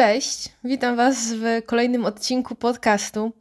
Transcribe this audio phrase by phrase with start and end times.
[0.00, 3.32] Cześć, witam Was w kolejnym odcinku podcastu.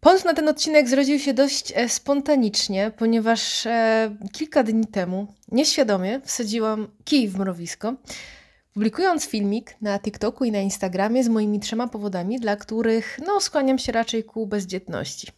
[0.00, 6.20] Pomysł na ten odcinek zrodził się dość e, spontanicznie, ponieważ e, kilka dni temu nieświadomie
[6.24, 7.94] wsadziłam kij w mrowisko,
[8.74, 13.78] publikując filmik na TikToku i na Instagramie z moimi trzema powodami, dla których no, skłaniam
[13.78, 15.28] się raczej ku bezdzietności.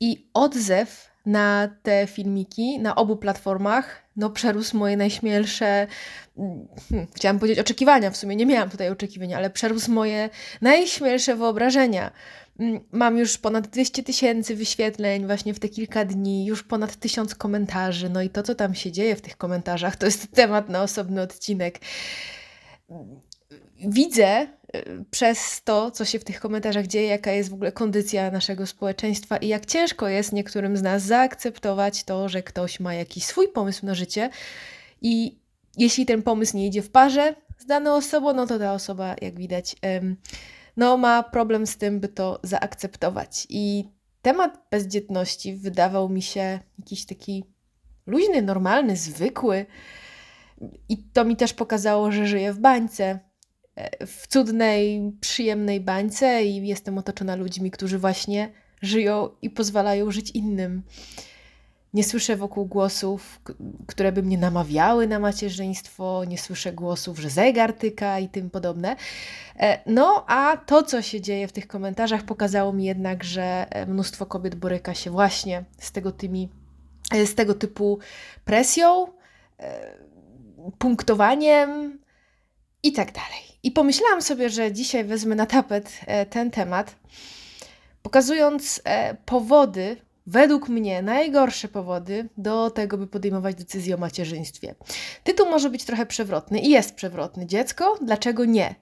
[0.00, 5.86] I odzew na te filmiki na obu platformach no, przerósł moje najśmielsze,
[6.36, 6.66] hmm,
[7.16, 12.10] chciałam powiedzieć oczekiwania, w sumie nie miałam tutaj oczekiwań, ale przerósł moje najśmielsze wyobrażenia.
[12.60, 17.34] Mm, mam już ponad 200 tysięcy wyświetleń właśnie w te kilka dni, już ponad tysiąc
[17.34, 18.10] komentarzy.
[18.10, 21.22] No i to, co tam się dzieje w tych komentarzach, to jest temat na osobny
[21.22, 21.80] odcinek.
[23.80, 24.46] Widzę
[25.10, 29.36] przez to, co się w tych komentarzach dzieje, jaka jest w ogóle kondycja naszego społeczeństwa
[29.36, 33.86] i jak ciężko jest niektórym z nas zaakceptować to, że ktoś ma jakiś swój pomysł
[33.86, 34.30] na życie
[35.02, 35.40] i
[35.76, 39.38] jeśli ten pomysł nie idzie w parze z daną osobą, no to ta osoba, jak
[39.38, 39.76] widać,
[40.76, 43.46] no, ma problem z tym, by to zaakceptować.
[43.48, 43.88] I
[44.22, 47.44] temat bezdzietności wydawał mi się jakiś taki
[48.06, 49.66] luźny, normalny, zwykły.
[50.88, 53.27] I to mi też pokazało, że żyję w bańce.
[54.06, 58.50] W cudnej, przyjemnej bańce i jestem otoczona ludźmi, którzy właśnie
[58.82, 60.82] żyją i pozwalają żyć innym.
[61.94, 63.40] Nie słyszę wokół głosów,
[63.86, 68.96] które by mnie namawiały na macierzyństwo, nie słyszę głosów, że zegar tyka i tym podobne.
[69.56, 73.86] E, no, a to, co się dzieje w tych komentarzach, pokazało mi jednak, że e,
[73.86, 76.48] mnóstwo kobiet boryka się właśnie z tego, tymi,
[77.12, 77.98] e, z tego typu
[78.44, 79.06] presją,
[80.78, 81.98] punktowaniem
[82.82, 83.47] i tak dalej.
[83.62, 86.96] I pomyślałam sobie, że dzisiaj wezmę na tapet ten temat,
[88.02, 88.82] pokazując
[89.24, 89.96] powody,
[90.26, 94.74] według mnie najgorsze powody do tego, by podejmować decyzję o macierzyństwie.
[95.24, 97.46] Tytuł może być trochę przewrotny i jest przewrotny.
[97.46, 97.98] Dziecko?
[98.02, 98.74] Dlaczego nie?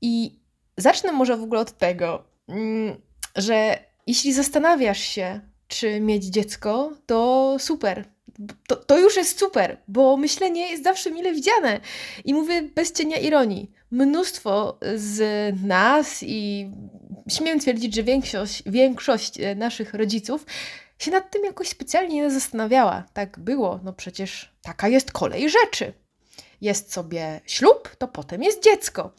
[0.00, 0.38] I
[0.76, 2.96] zacznę może w ogóle od tego, mm,
[3.36, 8.04] że jeśli zastanawiasz się, czy mieć dziecko, to super.
[8.66, 11.80] To, to już jest super, bo myślenie jest zawsze mile widziane.
[12.24, 13.70] I mówię bez cienia ironii.
[13.94, 15.20] Mnóstwo z
[15.62, 16.70] nas i
[17.28, 20.46] śmiem twierdzić, że większość, większość e, naszych rodziców
[20.98, 23.04] się nad tym jakoś specjalnie nie zastanawiała.
[23.12, 25.92] Tak było, no przecież taka jest kolej rzeczy.
[26.60, 29.12] Jest sobie ślub, to potem jest dziecko.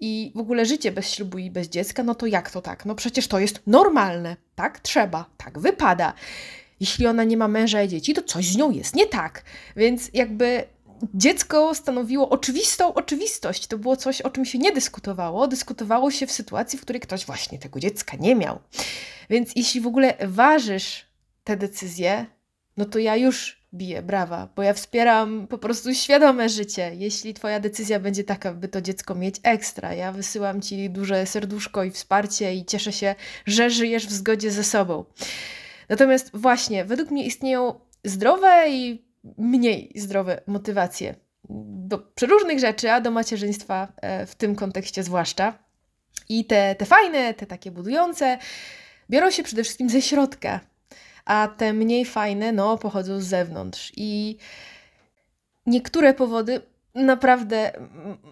[0.00, 2.86] I w ogóle życie bez ślubu i bez dziecka, no to jak to tak?
[2.86, 4.36] No przecież to jest normalne.
[4.54, 6.12] Tak trzeba, tak wypada.
[6.80, 9.42] Jeśli ona nie ma męża i dzieci, to coś z nią jest nie tak.
[9.76, 10.64] Więc jakby
[11.14, 13.66] dziecko stanowiło oczywistą oczywistość.
[13.66, 15.48] To było coś, o czym się nie dyskutowało.
[15.48, 18.58] Dyskutowało się w sytuacji, w której ktoś właśnie tego dziecka nie miał.
[19.30, 21.06] Więc jeśli w ogóle ważysz
[21.44, 22.26] te decyzje,
[22.76, 26.92] no to ja już biję brawa, bo ja wspieram po prostu świadome życie.
[26.94, 31.84] Jeśli Twoja decyzja będzie taka, by to dziecko mieć ekstra, ja wysyłam Ci duże serduszko
[31.84, 33.14] i wsparcie i cieszę się,
[33.46, 35.04] że żyjesz w zgodzie ze sobą.
[35.88, 41.14] Natomiast właśnie, według mnie istnieją zdrowe i mniej zdrowe motywacje
[41.88, 45.58] do przeróżnych rzeczy, a do macierzyństwa e, w tym kontekście zwłaszcza.
[46.28, 48.38] I te, te fajne, te takie budujące,
[49.10, 50.60] biorą się przede wszystkim ze środka,
[51.24, 53.92] a te mniej fajne, no, pochodzą z zewnątrz.
[53.96, 54.36] I
[55.66, 56.60] niektóre powody
[56.94, 57.72] naprawdę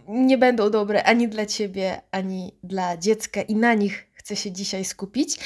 [0.08, 4.84] nie będą dobre ani dla ciebie, ani dla dziecka, i na nich chcę się dzisiaj
[4.84, 5.38] skupić.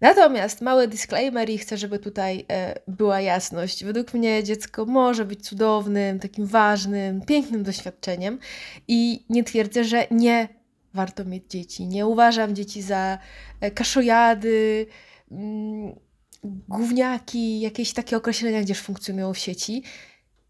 [0.00, 3.84] Natomiast mały disclaimer i chcę, żeby tutaj e, była jasność.
[3.84, 8.38] Według mnie dziecko może być cudownym, takim ważnym, pięknym doświadczeniem
[8.88, 10.48] i nie twierdzę, że nie
[10.94, 11.86] warto mieć dzieci.
[11.86, 13.18] Nie uważam dzieci za
[13.60, 14.86] e, kaszojady,
[15.30, 15.94] mm,
[16.68, 19.82] gówniaki, jakieś takie określenia gdzieś funkcjonują w sieci.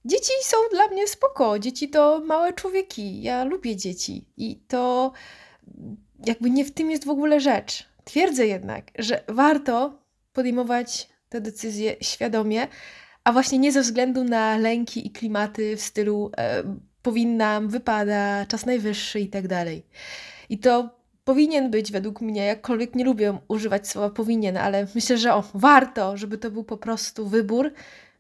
[0.04, 1.58] Dzieci są dla mnie spoko.
[1.58, 3.22] Dzieci to małe człowieki.
[3.22, 5.12] Ja lubię dzieci i to
[6.26, 7.89] jakby nie w tym jest w ogóle rzecz.
[8.05, 9.99] Twierdzę jednak, że warto
[10.32, 12.69] podejmować te decyzje świadomie,
[13.25, 16.62] a właśnie nie ze względu na lęki i klimaty w stylu e,
[17.02, 19.87] powinnam, wypada, czas najwyższy i tak dalej.
[20.49, 25.35] I to powinien być według mnie, jakkolwiek nie lubię używać słowa powinien, ale myślę, że
[25.35, 27.73] o, warto, żeby to był po prostu wybór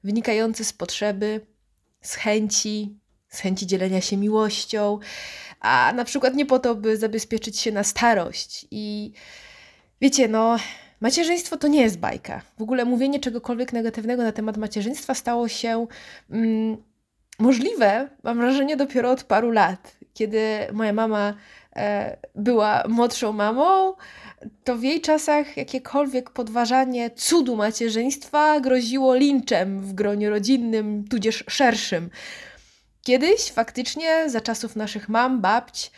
[0.04, 1.46] wynikający z potrzeby,
[2.00, 2.98] z chęci,
[3.28, 4.98] z chęci dzielenia się miłością,
[5.60, 9.12] a na przykład nie po to, by zabezpieczyć się na starość i
[10.00, 10.56] Wiecie, no,
[11.00, 12.42] macierzyństwo to nie jest bajka.
[12.58, 15.86] W ogóle mówienie czegokolwiek negatywnego na temat macierzyństwa stało się
[16.30, 16.76] mm,
[17.38, 19.96] możliwe, mam wrażenie, dopiero od paru lat.
[20.14, 20.40] Kiedy
[20.72, 21.34] moja mama
[21.76, 23.94] e, była młodszą mamą,
[24.64, 32.10] to w jej czasach jakiekolwiek podważanie cudu macierzyństwa groziło linczem w gronie rodzinnym, tudzież szerszym.
[33.02, 35.90] Kiedyś faktycznie, za czasów naszych mam, babć,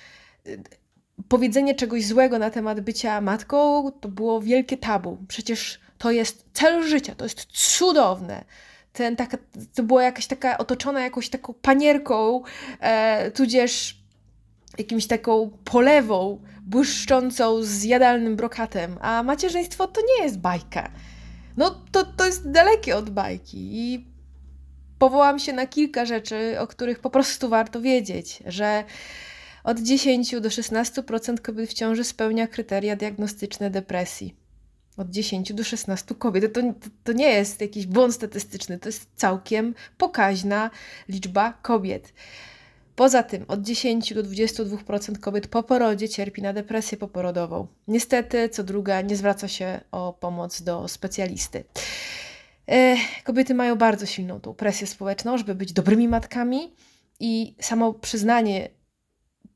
[1.28, 5.18] powiedzenie czegoś złego na temat bycia matką to było wielkie tabu.
[5.28, 8.44] Przecież to jest cel życia, to jest cudowne.
[8.92, 9.38] Ten, taka,
[9.74, 12.42] to była jakaś taka otoczona jakąś taką panierką,
[12.80, 14.02] e, tudzież
[14.78, 20.90] jakimś taką polewą błyszczącą z jadalnym brokatem, a macierzyństwo to nie jest bajka.
[21.56, 24.06] No to, to jest dalekie od bajki i
[24.98, 28.84] powołam się na kilka rzeczy, o których po prostu warto wiedzieć, że
[29.64, 34.36] od 10 do 16% kobiet w ciąży spełnia kryteria diagnostyczne depresji.
[34.96, 36.54] Od 10 do 16 kobiet.
[36.54, 36.60] To,
[37.04, 40.70] to, nie jest jakiś błąd statystyczny, to jest całkiem pokaźna
[41.08, 42.12] liczba kobiet.
[42.96, 47.66] Poza tym od 10 do 22% kobiet po porodzie cierpi na depresję poporodową.
[47.88, 51.64] Niestety, co druga nie zwraca się o pomoc do specjalisty.
[52.68, 56.74] E, kobiety mają bardzo silną tą presję społeczną, żeby być dobrymi matkami
[57.20, 58.68] i samo przyznanie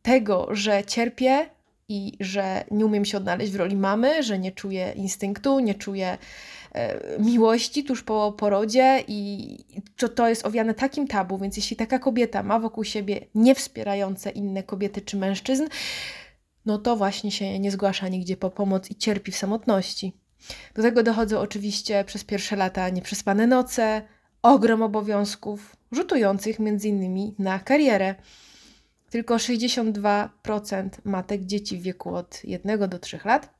[0.07, 1.47] tego, że cierpię
[1.89, 6.19] i że nie umiem się odnaleźć w roli mamy, że nie czuję instynktu, nie czuję
[6.73, 9.59] e, miłości tuż po porodzie i
[9.97, 14.63] to, to jest owiane takim tabu, więc jeśli taka kobieta ma wokół siebie niewspierające inne
[14.63, 15.67] kobiety czy mężczyzn,
[16.67, 20.13] no to właśnie się nie zgłasza nigdzie po pomoc i cierpi w samotności.
[20.75, 24.03] Do tego dochodzą oczywiście przez pierwsze lata nieprzespane noce,
[24.43, 28.15] ogrom obowiązków, rzutujących między innymi na karierę.
[29.11, 33.57] Tylko 62% matek dzieci w wieku od 1 do 3 lat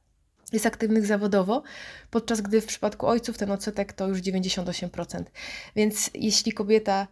[0.53, 1.63] jest aktywnych zawodowo,
[2.11, 5.23] podczas gdy w przypadku ojców ten odsetek to już 98%.
[5.77, 7.07] Więc jeśli kobieta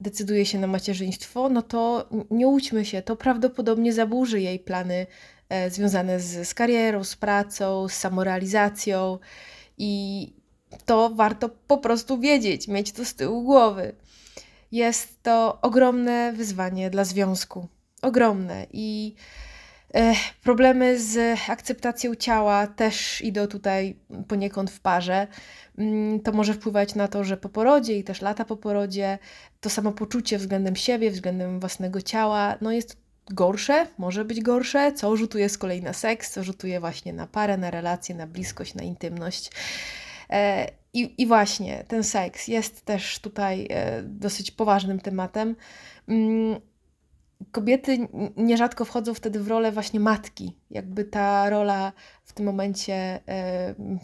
[0.00, 5.06] decyduje się na macierzyństwo, no to nie łudźmy się, to prawdopodobnie zaburzy jej plany
[5.48, 9.18] e, związane z, z karierą, z pracą, z samorealizacją
[9.78, 10.32] i
[10.84, 13.94] to warto po prostu wiedzieć, mieć to z tyłu głowy.
[14.72, 17.68] Jest to ogromne wyzwanie dla związku
[18.02, 19.14] ogromne i
[19.94, 23.96] e, problemy z akceptacją ciała też idą tutaj
[24.28, 25.26] poniekąd w parze.
[25.78, 29.18] Mm, to może wpływać na to, że po porodzie i też lata po porodzie
[29.60, 32.96] to samopoczucie względem siebie, względem własnego ciała, no jest
[33.30, 37.56] gorsze, może być gorsze, co rzutuje z kolei na seks, co rzutuje właśnie na parę,
[37.56, 39.50] na relacje, na bliskość, na intymność.
[40.30, 45.56] E, I, I właśnie ten seks jest też tutaj e, dosyć poważnym tematem.
[47.52, 50.56] Kobiety nierzadko wchodzą wtedy w rolę właśnie matki.
[50.70, 51.92] Jakby ta rola
[52.24, 53.20] w tym momencie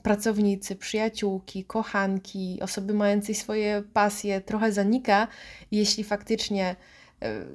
[0.03, 5.29] pracownicy, przyjaciółki, kochanki, osoby mającej swoje pasje trochę zanika.
[5.71, 6.77] Jeśli faktycznie
[7.23, 7.47] e,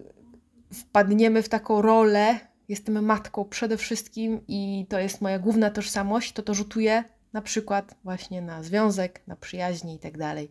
[0.73, 2.39] wpadniemy w taką rolę,
[2.69, 7.95] jestem matką przede wszystkim i to jest moja główna tożsamość, to to rzutuje na przykład
[8.03, 10.49] właśnie na związek, na przyjaźnie i tak dalej.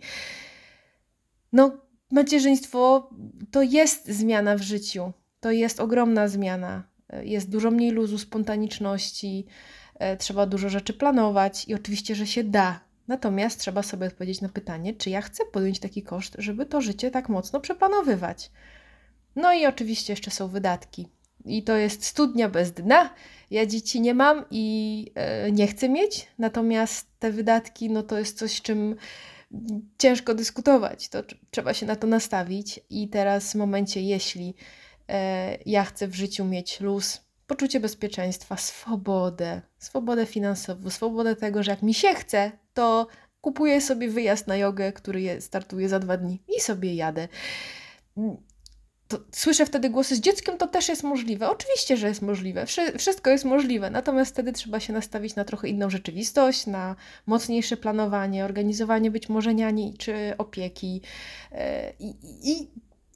[1.52, 1.72] No,
[2.10, 3.10] macierzyństwo
[3.50, 6.82] to jest zmiana w życiu to jest ogromna zmiana.
[7.22, 9.46] Jest dużo mniej luzu, spontaniczności,
[9.94, 12.80] e, trzeba dużo rzeczy planować i oczywiście, że się da.
[13.08, 17.10] Natomiast trzeba sobie odpowiedzieć na pytanie, czy ja chcę podjąć taki koszt, żeby to życie
[17.10, 18.50] tak mocno przeplanowywać.
[19.36, 21.08] No i oczywiście jeszcze są wydatki.
[21.44, 23.14] I to jest studnia bez dna.
[23.50, 28.38] Ja dzieci nie mam i e, nie chcę mieć, natomiast te wydatki, no to jest
[28.38, 28.96] coś, czym
[29.98, 31.08] ciężko dyskutować.
[31.08, 32.80] To trzeba się na to nastawić.
[32.90, 34.54] I teraz w momencie, jeśli
[35.66, 41.82] ja chcę w życiu mieć luz, poczucie bezpieczeństwa, swobodę, swobodę finansową, swobodę tego, że jak
[41.82, 43.06] mi się chce, to
[43.40, 47.28] kupuję sobie wyjazd na jogę, który startuje za dwa dni i sobie jadę.
[49.08, 51.50] To słyszę wtedy głosy z dzieckiem, to też jest możliwe.
[51.50, 52.66] Oczywiście, że jest możliwe.
[52.98, 58.44] Wszystko jest możliwe, natomiast wtedy trzeba się nastawić na trochę inną rzeczywistość, na mocniejsze planowanie,
[58.44, 61.02] organizowanie być może niani czy opieki.
[61.52, 62.70] E, I, i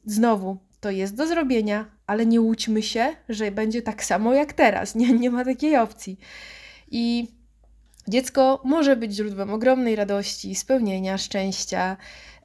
[0.06, 4.94] znowu, to jest do zrobienia, ale nie łudźmy się, że będzie tak samo jak teraz.
[4.94, 6.18] Nie, nie ma takiej opcji.
[6.90, 7.28] I
[8.08, 11.96] dziecko może być źródłem ogromnej radości, spełnienia, szczęścia.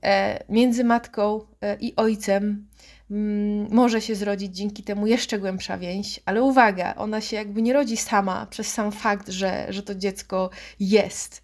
[0.03, 2.67] E, między matką e, i ojcem
[3.12, 7.74] mm, może się zrodzić dzięki temu jeszcze głębsza więź, ale uwaga, ona się jakby nie
[7.74, 11.41] rodzi sama przez sam fakt, że, że to dziecko jest.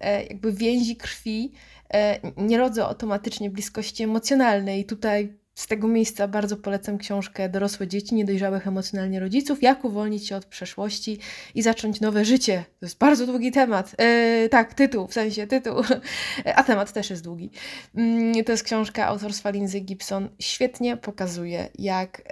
[0.00, 1.52] E, jakby więzi krwi
[1.94, 4.84] e, nie rodzą automatycznie bliskości emocjonalnej.
[4.84, 9.62] Tutaj z tego miejsca bardzo polecam książkę Dorosłe dzieci niedojrzałych emocjonalnie rodziców.
[9.62, 11.18] Jak uwolnić się od przeszłości
[11.54, 12.64] i zacząć nowe życie.
[12.80, 13.94] To jest bardzo długi temat.
[13.98, 15.74] E, tak, tytuł, w sensie tytuł,
[16.56, 17.50] a temat też jest długi.
[17.94, 20.28] Mm, to jest książka autorstwa Lindsay Gibson.
[20.38, 22.22] Świetnie pokazuje, jak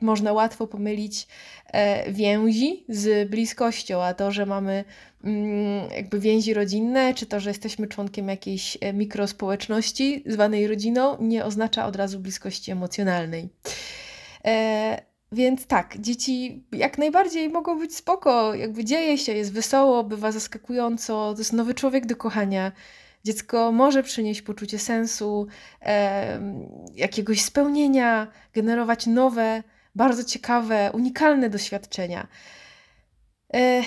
[0.00, 1.26] można łatwo pomylić
[1.66, 4.84] e, więzi z bliskością, a to, że mamy
[5.24, 11.44] mm, jakby więzi rodzinne, czy to, że jesteśmy członkiem jakiejś e, mikrospołeczności zwanej rodziną, nie
[11.44, 13.48] oznacza od razu bliskości emocjonalnej.
[14.44, 20.32] E, więc tak, dzieci jak najbardziej mogą być spoko, jakby dzieje się, jest wesoło, bywa
[20.32, 22.72] zaskakująco, to jest nowy człowiek do kochania.
[23.24, 25.46] Dziecko może przynieść poczucie sensu,
[25.82, 26.40] e,
[26.94, 29.62] jakiegoś spełnienia, generować nowe,
[29.96, 32.28] bardzo ciekawe, unikalne doświadczenia.
[33.54, 33.82] E,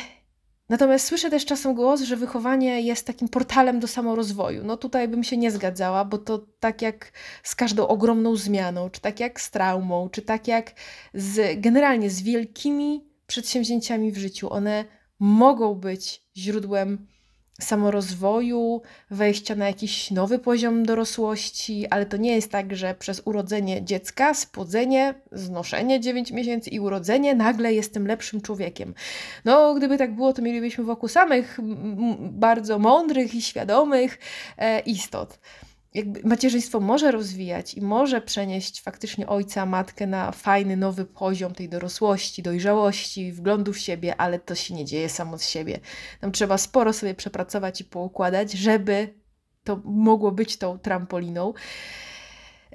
[0.70, 4.64] Natomiast słyszę też czasem głos, że wychowanie jest takim portalem do samorozwoju.
[4.64, 7.12] No tutaj bym się nie zgadzała, bo to tak jak
[7.44, 10.74] z każdą ogromną zmianą, czy tak jak z traumą, czy tak jak
[11.14, 14.86] z generalnie z wielkimi przedsięwzięciami w życiu, one
[15.20, 17.08] mogą być źródłem
[17.60, 23.84] samorozwoju, wejścia na jakiś nowy poziom dorosłości, ale to nie jest tak, że przez urodzenie
[23.84, 28.94] dziecka, spłodzenie, znoszenie 9 miesięcy i urodzenie nagle jestem lepszym człowiekiem.
[29.46, 31.60] No, gdyby tak było, to mielibyśmy wokół samych
[32.20, 34.20] bardzo mądrych i świadomych
[34.58, 35.40] e, istot
[35.94, 41.70] jakby macierzyństwo może rozwijać i może przenieść faktycznie ojca, matkę na fajny, nowy poziom tej
[41.70, 45.80] dorosłości, dojrzałości, wglądu w siebie, ale to się nie dzieje samo z siebie.
[46.22, 49.14] Tam trzeba sporo sobie przepracować i poukładać, żeby
[49.64, 51.54] to mogło być tą trampoliną.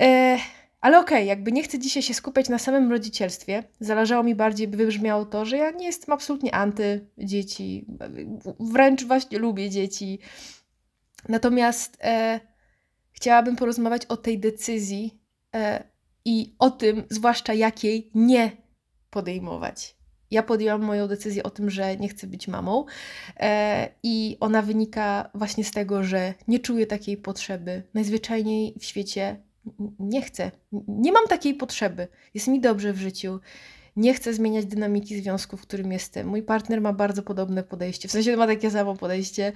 [0.01, 0.39] E,
[0.81, 3.65] ale okej, okay, jakby nie chcę dzisiaj się skupiać na samym rodzicielstwie.
[3.81, 7.87] Zależało mi bardziej, by wybrzmiało to, że ja nie jestem absolutnie anty dzieci.
[8.61, 10.19] Wręcz właśnie lubię dzieci.
[11.29, 11.99] Natomiast...
[12.01, 12.54] E,
[13.15, 15.21] chciałabym porozmawiać o tej decyzji
[15.55, 15.85] e,
[16.25, 18.51] i o tym, zwłaszcza jakiej nie
[19.11, 19.97] podejmować.
[20.31, 22.85] Ja podjęłam moją decyzję o tym, że nie chcę być mamą,
[23.37, 27.83] e, i ona wynika właśnie z tego, że nie czuję takiej potrzeby.
[27.95, 29.37] Najzwyczajniej w świecie
[29.99, 30.51] nie chcę.
[30.89, 32.09] Nie mam takiej potrzeby.
[32.35, 33.41] Jest mi dobrze w życiu.
[33.97, 36.27] Nie chcę zmieniać dynamiki związku, w którym jestem.
[36.27, 39.53] Mój partner ma bardzo podobne podejście, w sensie ma takie samo podejście,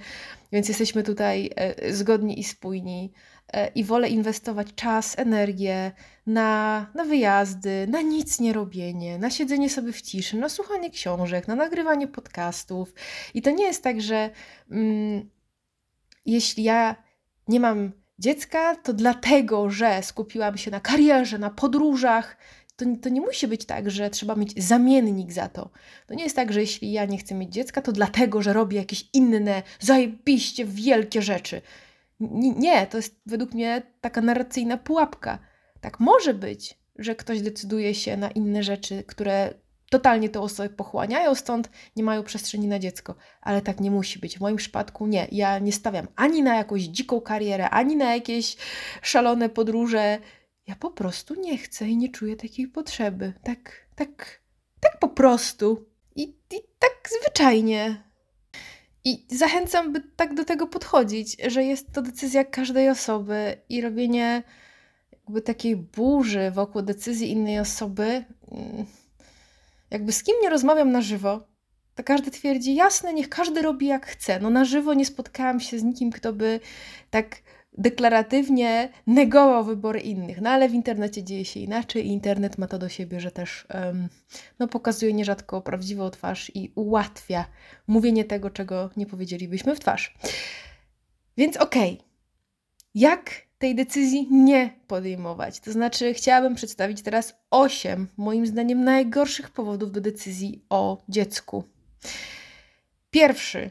[0.51, 3.13] więc jesteśmy tutaj e, zgodni i spójni.
[3.53, 5.91] E, i wolę inwestować czas, energię
[6.27, 11.47] na, na wyjazdy, na nic nie robienie, na siedzenie sobie w ciszy, na słuchanie książek,
[11.47, 12.93] na nagrywanie podcastów.
[13.33, 14.29] I to nie jest tak, że
[14.71, 15.29] mm,
[16.25, 16.95] jeśli ja
[17.47, 22.37] nie mam dziecka, to dlatego, że skupiłam się na karierze, na podróżach,
[22.79, 25.69] to, to nie musi być tak, że trzeba mieć zamiennik za to.
[26.07, 28.77] To nie jest tak, że jeśli ja nie chcę mieć dziecka, to dlatego, że robię
[28.77, 31.61] jakieś inne, zajebiście wielkie rzeczy.
[32.57, 35.39] Nie, to jest według mnie taka narracyjna pułapka.
[35.81, 39.53] Tak może być, że ktoś decyduje się na inne rzeczy, które
[39.89, 43.15] totalnie tę osobę pochłaniają, stąd nie mają przestrzeni na dziecko.
[43.41, 44.37] Ale tak nie musi być.
[44.37, 45.27] W moim przypadku nie.
[45.31, 48.57] Ja nie stawiam ani na jakąś dziką karierę, ani na jakieś
[49.01, 50.19] szalone podróże.
[50.69, 53.33] Ja po prostu nie chcę i nie czuję takiej potrzeby.
[53.43, 54.41] Tak, tak,
[54.79, 55.85] tak po prostu.
[56.15, 58.03] I, i tak zwyczajnie.
[59.03, 64.43] I zachęcam, by tak do tego podchodzić, że jest to decyzja każdej osoby i robienie
[65.11, 68.25] jakby takiej burzy wokół decyzji innej osoby.
[68.51, 68.85] Mm,
[69.91, 71.47] jakby z kim nie rozmawiam na żywo,
[71.95, 74.39] to każdy twierdzi, jasne, niech każdy robi jak chce.
[74.39, 76.59] No na żywo nie spotkałam się z nikim, kto by
[77.09, 77.41] tak
[77.77, 80.41] deklaratywnie negował wybory innych.
[80.41, 83.67] No ale w internecie dzieje się inaczej i internet ma to do siebie, że też
[83.73, 84.09] um,
[84.59, 87.45] no, pokazuje nierzadko prawdziwą twarz i ułatwia
[87.87, 90.15] mówienie tego, czego nie powiedzielibyśmy w twarz.
[91.37, 92.05] Więc okej, okay.
[92.95, 95.59] jak tej decyzji nie podejmować?
[95.59, 101.63] To znaczy, chciałabym przedstawić teraz osiem, moim zdaniem, najgorszych powodów do decyzji o dziecku.
[103.11, 103.69] Pierwszy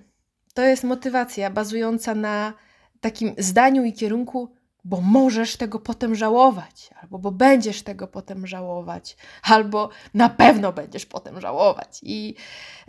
[0.54, 2.52] to jest motywacja bazująca na
[3.00, 4.48] takim zdaniu i kierunku,
[4.84, 11.06] bo możesz tego potem żałować, albo bo będziesz tego potem żałować, albo na pewno będziesz
[11.06, 12.00] potem żałować.
[12.02, 12.34] I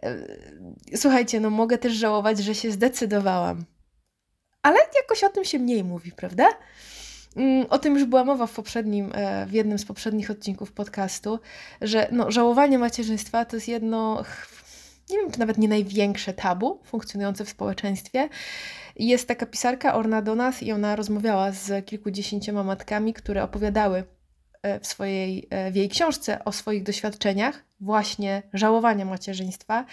[0.03, 3.65] e, słuchajcie, no mogę też żałować, że się zdecydowałam.
[4.61, 6.49] Ale jakoś o tym się mniej mówi, prawda?
[7.35, 11.39] Mm, o tym już była mowa w poprzednim, e, w jednym z poprzednich odcinków podcastu,
[11.81, 14.23] że no, żałowanie macierzyństwa to jest jedno,
[15.09, 18.29] nie wiem, czy nawet nie największe tabu funkcjonujące w społeczeństwie.
[18.99, 24.03] Jest taka pisarka Orna Donath i ona rozmawiała z kilkudziesięcioma matkami, które opowiadały
[24.61, 29.85] e, w, swojej, e, w jej książce o swoich doświadczeniach właśnie żałowania macierzyństwa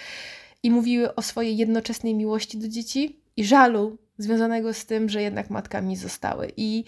[0.62, 5.50] i mówiły o swojej jednoczesnej miłości do dzieci i żalu związanego z tym, że jednak
[5.50, 6.52] matkami zostały.
[6.56, 6.84] I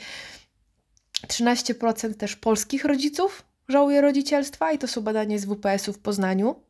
[1.27, 6.63] 13% też polskich rodziców żałuje rodzicielstwa i to są badania z WPS-u w Poznaniu.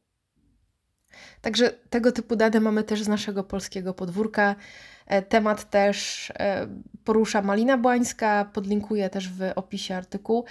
[1.40, 4.56] Także tego typu dane mamy też z naszego polskiego podwórka.
[5.08, 6.66] E, temat też e,
[7.04, 10.44] porusza Malina Błańska, podlinkuję też w opisie artykułu.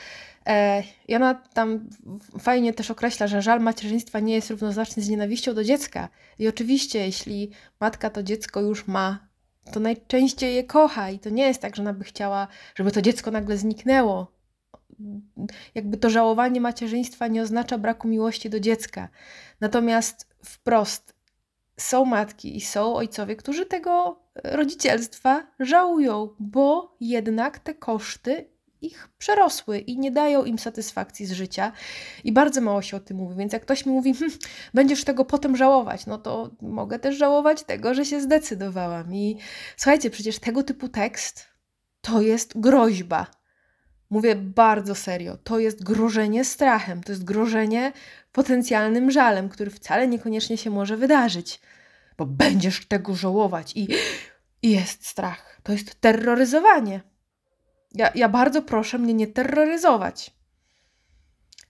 [0.45, 1.89] E, I ona tam
[2.39, 6.09] fajnie też określa, że żal macierzyństwa nie jest równoznaczny z nienawiścią do dziecka.
[6.39, 9.27] I oczywiście, jeśli matka to dziecko już ma,
[9.73, 13.01] to najczęściej je kocha i to nie jest tak, że ona by chciała, żeby to
[13.01, 14.31] dziecko nagle zniknęło.
[15.75, 19.09] jakby to żałowanie macierzyństwa nie oznacza braku miłości do dziecka.
[19.61, 21.13] Natomiast wprost
[21.79, 28.49] są matki i są ojcowie, którzy tego rodzicielstwa żałują, bo jednak te koszty
[28.81, 31.71] ich przerosły i nie dają im satysfakcji z życia.
[32.23, 33.35] I bardzo mało się o tym mówi.
[33.35, 34.31] Więc jak ktoś mi mówi, hm,
[34.73, 39.15] będziesz tego potem żałować, no to mogę też żałować tego, że się zdecydowałam.
[39.15, 39.37] I
[39.77, 41.45] słuchajcie, przecież tego typu tekst
[42.01, 43.27] to jest groźba.
[44.09, 45.37] Mówię bardzo serio.
[45.43, 47.91] To jest grożenie strachem, to jest grożenie
[48.31, 51.61] potencjalnym żalem, który wcale niekoniecznie się może wydarzyć,
[52.17, 53.87] bo będziesz tego żałować i,
[54.63, 55.59] jest strach.
[55.63, 57.01] To jest terroryzowanie.
[57.93, 60.35] Ja, ja bardzo proszę mnie nie terroryzować.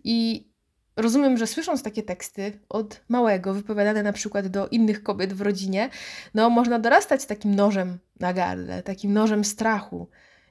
[0.03, 0.47] I
[0.95, 5.89] rozumiem, że słysząc takie teksty od małego, wypowiadane na przykład do innych kobiet w rodzinie,
[6.33, 10.09] no można dorastać z takim nożem na gardle, takim nożem strachu.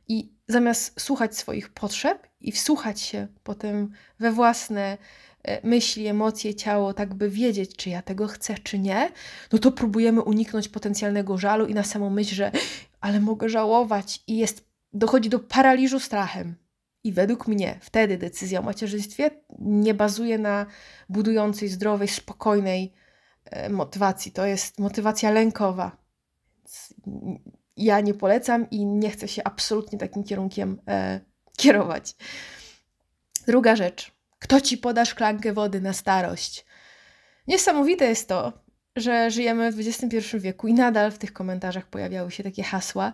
[0.09, 4.99] I zamiast słuchać swoich potrzeb i wsłuchać się potem we własne
[5.63, 9.11] myśli, emocje, ciało, tak by wiedzieć, czy ja tego chcę, czy nie,
[9.53, 12.53] no to próbujemy uniknąć potencjalnego żalu i na samą myśl, że
[13.01, 16.57] ale mogę żałować i jest dochodzi do paraliżu strachem.
[17.05, 20.67] I według mnie wtedy decyzja o macierzyństwie nie bazuje na
[21.09, 22.93] budującej, zdrowej, spokojnej
[23.45, 24.33] e, motywacji.
[24.33, 25.97] To jest motywacja lękowa.
[27.77, 31.21] Ja nie polecam i nie chcę się absolutnie takim kierunkiem e,
[31.57, 32.15] kierować.
[33.47, 34.16] Druga rzecz.
[34.47, 36.67] Kto ci poda szklankę wody na starość?
[37.49, 38.53] Niesamowite jest to,
[38.97, 43.13] że żyjemy w XXI wieku i nadal w tych komentarzach pojawiały się takie hasła,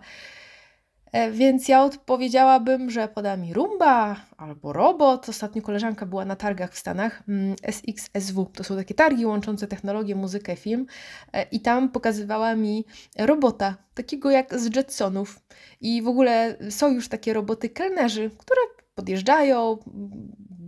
[1.12, 5.28] E, więc ja odpowiedziałabym, że poda mi rumba albo robot.
[5.28, 8.50] Ostatnio koleżanka była na targach w Stanach, mm, SXSW.
[8.54, 10.86] To są takie targi łączące technologię, muzykę, film.
[11.32, 12.84] E, I tam pokazywała mi
[13.18, 15.40] robota, takiego jak z Jetsonów.
[15.80, 18.60] I w ogóle są już takie roboty kelnerzy, które
[18.94, 19.78] podjeżdżają,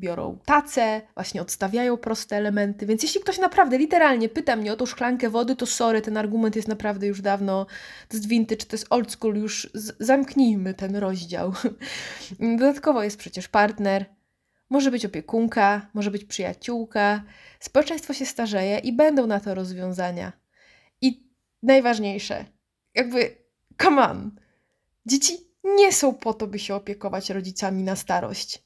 [0.04, 2.86] biorą tacę, właśnie odstawiają proste elementy.
[2.86, 6.56] Więc jeśli ktoś naprawdę literalnie pyta mnie o tą szklankę wody, to sorry, ten argument
[6.56, 7.66] jest naprawdę już dawno,
[8.08, 11.52] to vintage, to jest old school, już zamknijmy ten rozdział.
[12.58, 14.04] Dodatkowo jest przecież partner,
[14.70, 17.22] może być opiekunka, może być przyjaciółka.
[17.60, 20.32] Społeczeństwo się starzeje i będą na to rozwiązania.
[21.00, 21.30] I
[21.62, 22.44] najważniejsze,
[22.94, 23.36] jakby,
[23.82, 24.30] come on,
[25.06, 28.64] dzieci nie są po to, by się opiekować rodzicami na starość.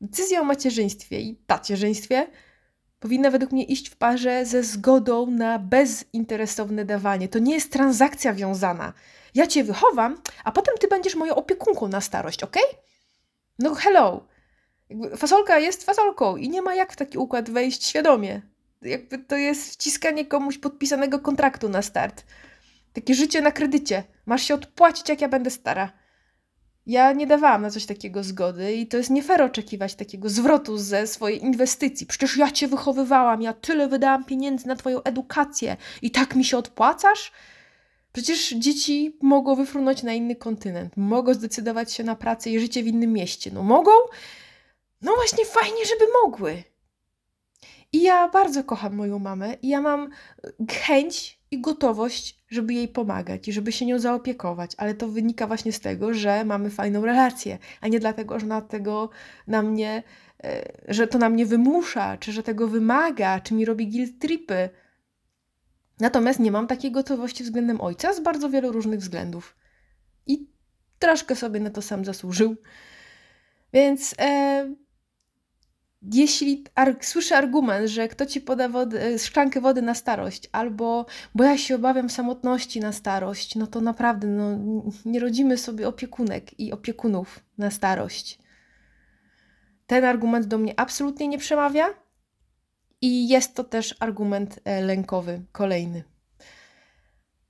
[0.00, 2.26] Decyzja o macierzyństwie i tacierzyństwie
[3.00, 7.28] powinna według mnie iść w parze ze zgodą na bezinteresowne dawanie.
[7.28, 8.92] To nie jest transakcja wiązana.
[9.34, 12.56] Ja cię wychowam, a potem ty będziesz moją opiekunką na starość, ok?
[13.58, 14.26] No hello.
[15.16, 18.42] Fasolka jest fasolką i nie ma jak w taki układ wejść świadomie.
[18.82, 22.24] Jakby to jest wciskanie komuś podpisanego kontraktu na start.
[22.92, 24.04] Takie życie na kredycie.
[24.26, 25.92] Masz się odpłacić, jak ja będę stara.
[26.88, 30.78] Ja nie dawałam na coś takiego zgody i to jest nie fair oczekiwać takiego zwrotu
[30.78, 32.06] ze swojej inwestycji.
[32.06, 36.58] Przecież ja cię wychowywałam, ja tyle wydałam pieniędzy na twoją edukację i tak mi się
[36.58, 37.32] odpłacasz?
[38.12, 42.86] Przecież dzieci mogą wyfrunąć na inny kontynent, mogą zdecydować się na pracę i życie w
[42.86, 43.50] innym mieście.
[43.54, 43.90] No mogą?
[45.02, 46.62] No właśnie fajnie, żeby mogły.
[47.92, 50.10] I ja bardzo kocham moją mamę i ja mam
[50.70, 55.72] chęć i gotowość, żeby jej pomagać i żeby się nią zaopiekować, ale to wynika właśnie
[55.72, 59.10] z tego, że mamy fajną relację, a nie dlatego, że na tego
[59.46, 60.02] na mnie,
[60.44, 64.70] e, że to na mnie wymusza, czy że tego wymaga, czy mi robi guilt tripy.
[66.00, 69.56] Natomiast nie mam takiej gotowości względem ojca z bardzo wielu różnych względów.
[70.26, 70.46] I
[70.98, 72.56] troszkę sobie na to sam zasłużył.
[73.72, 74.74] Więc e,
[76.02, 81.06] jeśli ar słyszę argument, że kto ci poda wody, e, szklankę wody na starość, albo
[81.34, 84.58] bo ja się obawiam samotności na starość, no to naprawdę no,
[85.04, 88.38] nie rodzimy sobie opiekunek i opiekunów na starość.
[89.86, 91.86] Ten argument do mnie absolutnie nie przemawia
[93.00, 96.04] i jest to też argument e, lękowy, kolejny.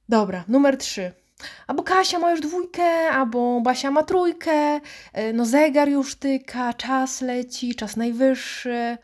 [0.09, 1.13] Dobra, numer trzy.
[1.67, 4.81] Albo Kasia ma już dwójkę, albo Basia ma trójkę,
[5.13, 8.99] e, no zegar już tyka, czas leci, czas najwyższy.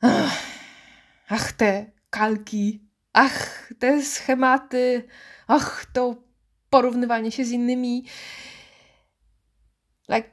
[0.00, 0.42] Ach,
[1.28, 5.08] ach te kalki, ach te schematy,
[5.46, 6.14] ach to
[6.70, 8.04] porównywanie się z innymi.
[10.08, 10.30] Like,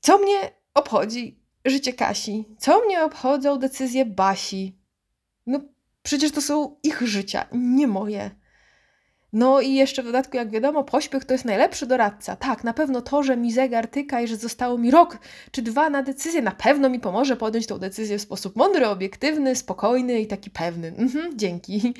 [0.00, 2.56] co mnie obchodzi życie Kasi?
[2.58, 4.78] Co mnie obchodzą decyzje Basi?
[5.46, 5.60] No
[6.02, 8.43] przecież to są ich życia, nie moje.
[9.34, 12.36] No i jeszcze w dodatku, jak wiadomo, pośpiech to jest najlepszy doradca.
[12.36, 15.18] Tak, na pewno to, że mi zegar tyka i że zostało mi rok
[15.50, 19.56] czy dwa na decyzję, na pewno mi pomoże podjąć tą decyzję w sposób mądry, obiektywny,
[19.56, 20.88] spokojny i taki pewny.
[20.88, 21.94] Mhm, dzięki.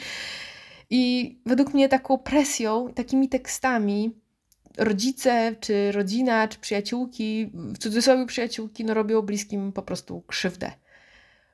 [0.91, 4.15] I według mnie taką presją, takimi tekstami
[4.79, 10.73] rodzice, czy rodzina, czy przyjaciółki, w cudzysłowie przyjaciółki, no robią bliskim po prostu krzywdę.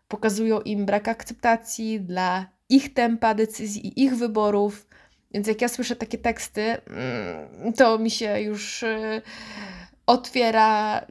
[0.09, 4.87] Pokazują im brak akceptacji dla ich tempa decyzji i ich wyborów.
[5.31, 9.23] Więc jak ja słyszę takie teksty, mm, to mi się już y,
[10.07, 11.07] otwiera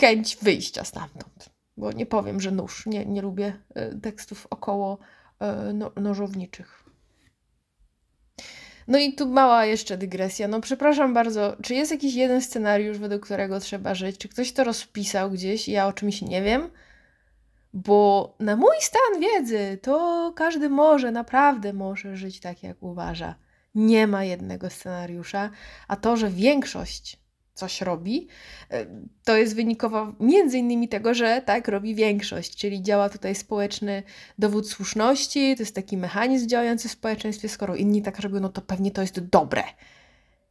[0.00, 1.50] chęć wyjścia stamtąd.
[1.76, 2.86] Bo nie powiem, że nóż.
[2.86, 4.98] Nie, nie lubię y, tekstów około
[5.70, 6.82] y, no, nożowniczych.
[8.88, 10.48] No i tu mała jeszcze dygresja.
[10.48, 14.18] No przepraszam bardzo, czy jest jakiś jeden scenariusz, według którego trzeba żyć?
[14.18, 16.70] Czy ktoś to rozpisał gdzieś ja o czymś nie wiem?
[17.74, 23.34] Bo na mój stan wiedzy to każdy może, naprawdę może żyć tak, jak uważa.
[23.74, 25.50] Nie ma jednego scenariusza,
[25.88, 27.22] a to, że większość
[27.54, 28.28] coś robi,
[28.70, 28.86] e,
[29.24, 34.02] to jest wynikowo między innymi tego, że tak robi większość, czyli działa tutaj społeczny
[34.38, 38.60] dowód słuszności, to jest taki mechanizm działający w społeczeństwie, skoro inni tak robią, no to
[38.60, 39.62] pewnie to jest dobre.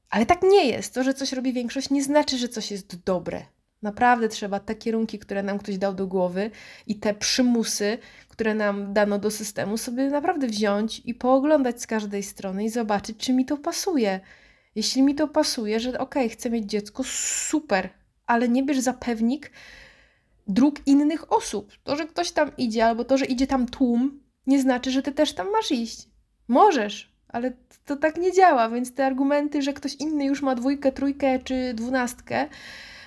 [0.09, 0.93] Ale tak nie jest.
[0.93, 3.45] To, że coś robi większość, nie znaczy, że coś jest dobre.
[3.81, 6.51] Naprawdę trzeba te kierunki, które nam ktoś dał do głowy
[6.87, 12.23] i te przymusy, które nam dano do systemu, sobie naprawdę wziąć i pooglądać z każdej
[12.23, 14.19] strony i zobaczyć, czy mi to pasuje.
[14.75, 17.03] Jeśli mi to pasuje, że okej, okay, chcę mieć dziecko,
[17.47, 17.89] super,
[18.25, 19.51] ale nie bierz za pewnik
[20.47, 21.71] dróg innych osób.
[21.83, 25.11] To, że ktoś tam idzie, albo to, że idzie tam tłum, nie znaczy, że ty
[25.11, 26.09] też tam masz iść.
[26.47, 27.51] Możesz, ale
[27.85, 31.73] to tak nie działa, więc te argumenty, że ktoś inny już ma dwójkę, trójkę czy
[31.73, 32.47] dwunastkę,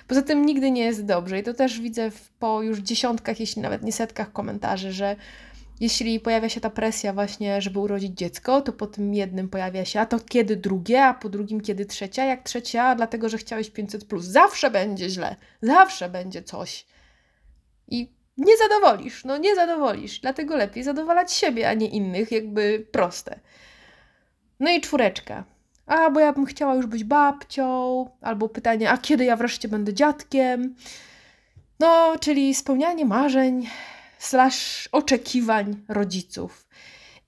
[0.07, 1.39] poza tym nigdy nie jest dobrze.
[1.39, 5.15] I to też widzę w, po już dziesiątkach, jeśli nawet nie setkach komentarzy, że
[5.79, 9.99] jeśli pojawia się ta presja właśnie, żeby urodzić dziecko, to po tym jednym pojawia się,
[9.99, 14.05] a to kiedy drugie, a po drugim kiedy trzecia, jak trzecia, dlatego że chciałeś 500+.
[14.05, 14.25] Plus.
[14.25, 16.85] Zawsze będzie źle, zawsze będzie coś.
[17.87, 23.39] I nie zadowolisz, no nie zadowolisz, dlatego lepiej zadowalać siebie, a nie innych, jakby proste.
[24.59, 25.54] No i czwóreczka.
[25.85, 29.93] A, bo ja bym chciała już być babcią, albo pytanie, a kiedy ja wreszcie będę
[29.93, 30.75] dziadkiem?
[31.79, 33.67] No, czyli spełnianie marzeń,
[34.19, 36.67] slash oczekiwań rodziców.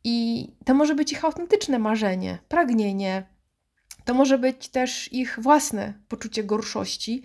[0.04, 3.24] I to może być ich autentyczne marzenie, pragnienie.
[4.06, 7.24] To może być też ich własne poczucie gorszości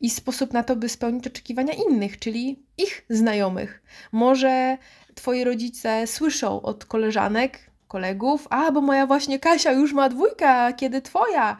[0.00, 3.82] i sposób na to, by spełnić oczekiwania innych, czyli ich znajomych.
[4.12, 4.78] Może
[5.14, 10.72] twoi rodzice słyszą od koleżanek, kolegów, a bo moja właśnie Kasia już ma dwójkę, a
[10.72, 11.56] kiedy twoja?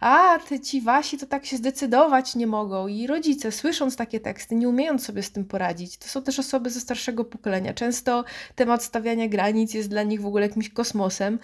[0.00, 2.86] A te ci wasi to tak się zdecydować nie mogą.
[2.86, 6.70] I rodzice, słysząc takie teksty, nie umiejąc sobie z tym poradzić, to są też osoby
[6.70, 7.74] ze starszego pokolenia.
[7.74, 11.38] Często temat stawiania granic jest dla nich w ogóle jakimś kosmosem.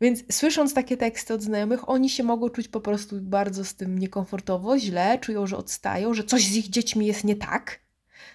[0.00, 3.98] Więc słysząc takie teksty od znajomych, oni się mogą czuć po prostu bardzo z tym
[3.98, 7.80] niekomfortowo, źle, czują, że odstają, że coś z ich dziećmi jest nie tak,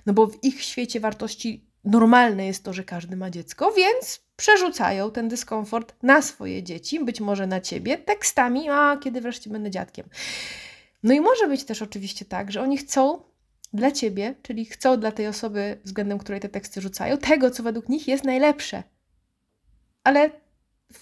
[0.06, 5.12] no bo w ich świecie wartości normalne jest to, że każdy ma dziecko, więc przerzucają
[5.12, 10.10] ten dyskomfort na swoje dzieci, być może na ciebie, tekstami, a kiedy wreszcie będę dziadkiem.
[11.04, 13.22] No i może być też oczywiście tak, że oni chcą
[13.74, 17.90] dla ciebie, czyli chcą dla tej osoby, względem której te teksty rzucają, tego, co według
[17.90, 18.84] nich jest najlepsze.
[20.04, 20.30] Ale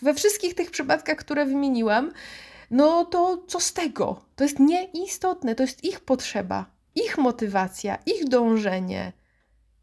[0.02, 2.12] we wszystkich tych przypadkach, które wymieniłam,
[2.72, 4.26] no to co z tego?
[4.36, 4.58] To jest
[4.94, 6.66] nieistotne, to jest ich potrzeba,
[6.96, 9.14] ich motywacja, ich dążenie,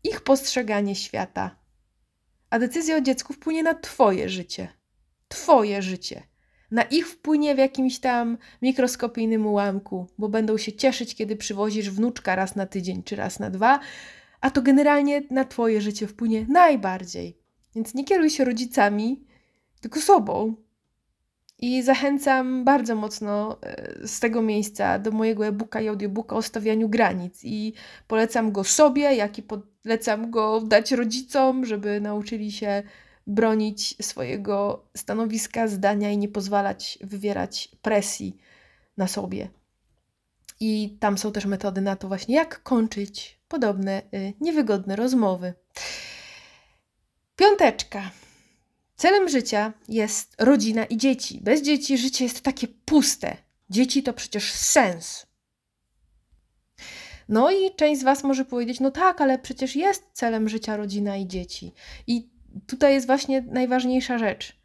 [0.08, 1.58] ich postrzeganie świata
[2.50, 4.68] a decyzja o dziecku wpłynie na Twoje życie.
[5.28, 6.22] Twoje życie.
[6.70, 12.36] Na ich wpłynie w jakimś tam mikroskopijnym ułamku, bo będą się cieszyć, kiedy przywozisz wnuczka
[12.36, 13.80] raz na tydzień czy raz na dwa,
[14.40, 17.38] a to generalnie na Twoje życie wpłynie najbardziej.
[17.74, 19.24] Więc nie kieruj się rodzicami,
[19.80, 20.54] tylko sobą.
[21.58, 26.88] I zachęcam bardzo mocno e, z tego miejsca do mojego e-booka i audiobooka o stawianiu
[26.88, 27.40] granic.
[27.44, 27.72] I
[28.06, 32.82] polecam go sobie, jak i polecam go dać rodzicom, żeby nauczyli się
[33.26, 38.36] bronić swojego stanowiska, zdania i nie pozwalać wywierać presji
[38.96, 39.48] na sobie.
[40.60, 45.54] I tam są też metody na to właśnie, jak kończyć podobne y, niewygodne rozmowy.
[47.36, 48.10] Piąteczka.
[48.98, 51.40] Celem życia jest rodzina i dzieci.
[51.42, 53.37] Bez dzieci życie jest takie puste.
[53.70, 55.26] Dzieci to przecież sens.
[57.28, 61.16] No i część z Was może powiedzieć: No tak, ale przecież jest celem życia rodzina
[61.16, 61.72] i dzieci.
[62.06, 62.30] I
[62.66, 64.56] tutaj jest właśnie najważniejsza rzecz.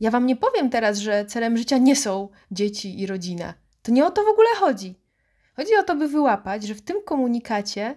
[0.00, 3.54] Ja Wam nie powiem teraz, że celem życia nie są dzieci i rodzina.
[3.82, 4.94] To nie o to w ogóle chodzi.
[5.56, 7.96] Chodzi o to, by wyłapać, że w tym komunikacie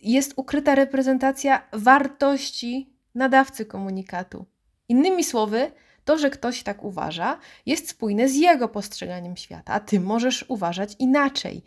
[0.00, 4.46] jest ukryta reprezentacja wartości nadawcy komunikatu.
[4.88, 5.72] Innymi słowy,
[6.04, 10.96] to, że ktoś tak uważa, jest spójne z jego postrzeganiem świata, a ty możesz uważać
[10.98, 11.62] inaczej.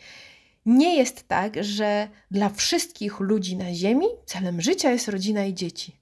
[0.65, 5.97] Nie jest tak, że dla wszystkich ludzi na Ziemi celem życia jest rodzina i dzieci.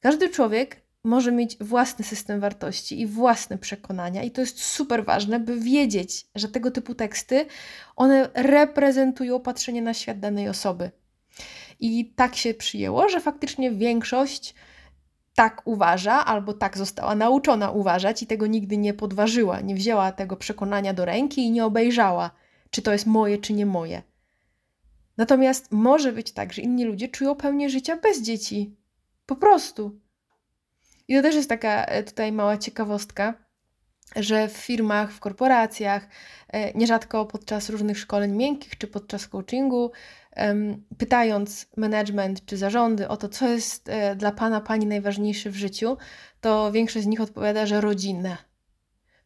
[0.00, 5.40] Każdy człowiek może mieć własny system wartości i własne przekonania, i to jest super ważne,
[5.40, 7.46] by wiedzieć, że tego typu teksty
[7.96, 10.90] one reprezentują patrzenie na świat danej osoby.
[11.80, 14.54] I tak się przyjęło, że faktycznie większość
[15.36, 20.36] tak uważa, albo tak została nauczona uważać i tego nigdy nie podważyła, nie wzięła tego
[20.36, 22.30] przekonania do ręki i nie obejrzała,
[22.70, 24.02] czy to jest moje, czy nie moje.
[25.16, 28.76] Natomiast może być tak, że inni ludzie czują pełnię życia bez dzieci.
[29.26, 30.00] Po prostu.
[31.08, 33.34] I to też jest taka e, tutaj mała ciekawostka,
[34.16, 36.08] że w firmach, w korporacjach,
[36.48, 39.90] e, nierzadko podczas różnych szkoleń miękkich czy podczas coachingu,
[40.98, 45.96] pytając management czy zarządy o to, co jest e, dla pana, pani najważniejsze w życiu,
[46.40, 48.36] to większość z nich odpowiada, że rodzinne.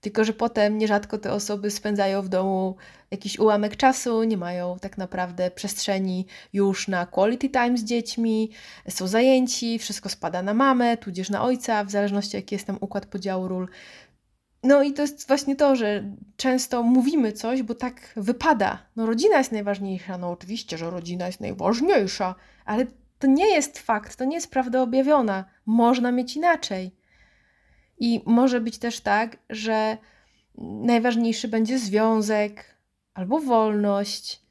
[0.00, 2.76] Tylko, że potem nierzadko te osoby spędzają w domu
[3.10, 8.50] jakiś ułamek czasu, nie mają tak naprawdę przestrzeni już na quality time z dziećmi,
[8.88, 13.06] są zajęci, wszystko spada na mamę, tudzież na ojca, w zależności jaki jest tam układ
[13.06, 13.68] podziału ról.
[14.62, 16.04] No i to jest właśnie to, że
[16.36, 18.78] często mówimy coś, bo tak wypada.
[18.96, 22.86] No rodzina jest najważniejsza, no oczywiście, że rodzina jest najważniejsza, ale
[23.18, 25.44] to nie jest fakt, to nie jest prawda objawiona.
[25.66, 26.96] Można mieć inaczej.
[27.98, 29.96] I może być też tak, że
[30.58, 32.64] najważniejszy będzie związek
[33.14, 34.42] albo wolność.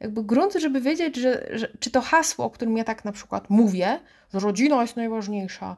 [0.00, 3.50] Jakby grunt, żeby wiedzieć, że, że czy to hasło, o którym ja tak na przykład
[3.50, 4.00] mówię,
[4.32, 5.76] że rodzina jest najważniejsza,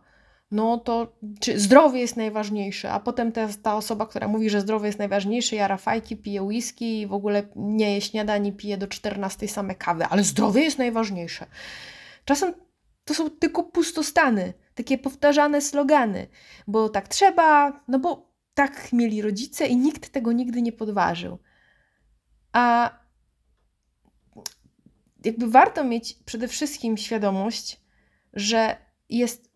[0.51, 4.87] no to czy zdrowie jest najważniejsze, a potem ta, ta osoba, która mówi, że zdrowie
[4.87, 9.49] jest najważniejsze, jara fajki, pije whisky i w ogóle nie je śniadanie, pije do 14
[9.49, 11.47] same kawy, ale zdrowie jest najważniejsze.
[12.25, 12.55] Czasem
[13.05, 16.27] to są tylko pustostany, takie powtarzane slogany,
[16.67, 21.39] bo tak trzeba, no bo tak mieli rodzice i nikt tego nigdy nie podważył.
[22.53, 22.91] A
[25.25, 27.81] jakby warto mieć przede wszystkim świadomość,
[28.33, 28.77] że
[29.09, 29.50] jest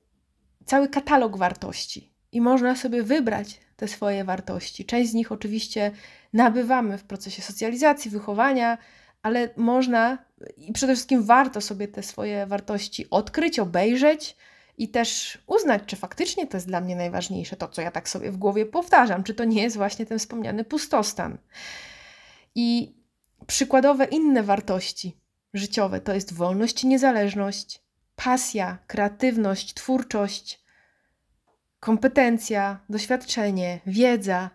[0.66, 4.85] cały katalog wartości i można sobie wybrać te swoje wartości.
[4.85, 5.90] Część z nich oczywiście
[6.33, 8.79] nabywamy w procesie socjalizacji, wychowania,
[9.22, 10.18] ale można
[10.57, 14.37] i przede wszystkim warto sobie te swoje wartości odkryć, obejrzeć
[14.79, 18.33] i też uznać, czy faktycznie to jest dla mnie najważniejsze, to co ja tak sobie
[18.33, 21.38] w głowie powtarzam, czy to nie jest właśnie ten wspomniany pustostan.
[22.55, 22.96] I
[23.46, 25.16] przykładowe inne wartości
[25.55, 27.84] życiowe to jest wolność i niezależność,
[28.16, 30.64] pasja, kreatywność, twórczość,
[31.81, 34.50] kompetencja, doświadczenie, wiedza,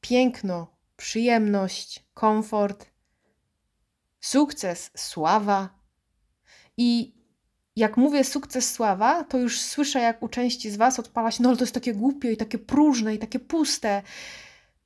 [0.00, 2.86] piękno, przyjemność, komfort,
[4.20, 5.78] sukces, sława.
[6.76, 7.18] I
[7.76, 11.48] jak mówię sukces, sława, to już słyszę, jak u części z Was odpala się, no
[11.48, 14.02] ale to jest takie głupie i takie próżne i takie puste.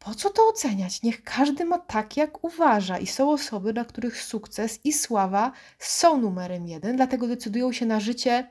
[0.04, 1.02] Po co to oceniać?
[1.02, 2.98] Niech każdy ma tak, jak uważa.
[2.98, 8.00] I są osoby, dla których sukces i sława są numerem jeden, dlatego decydują się na
[8.00, 8.50] życie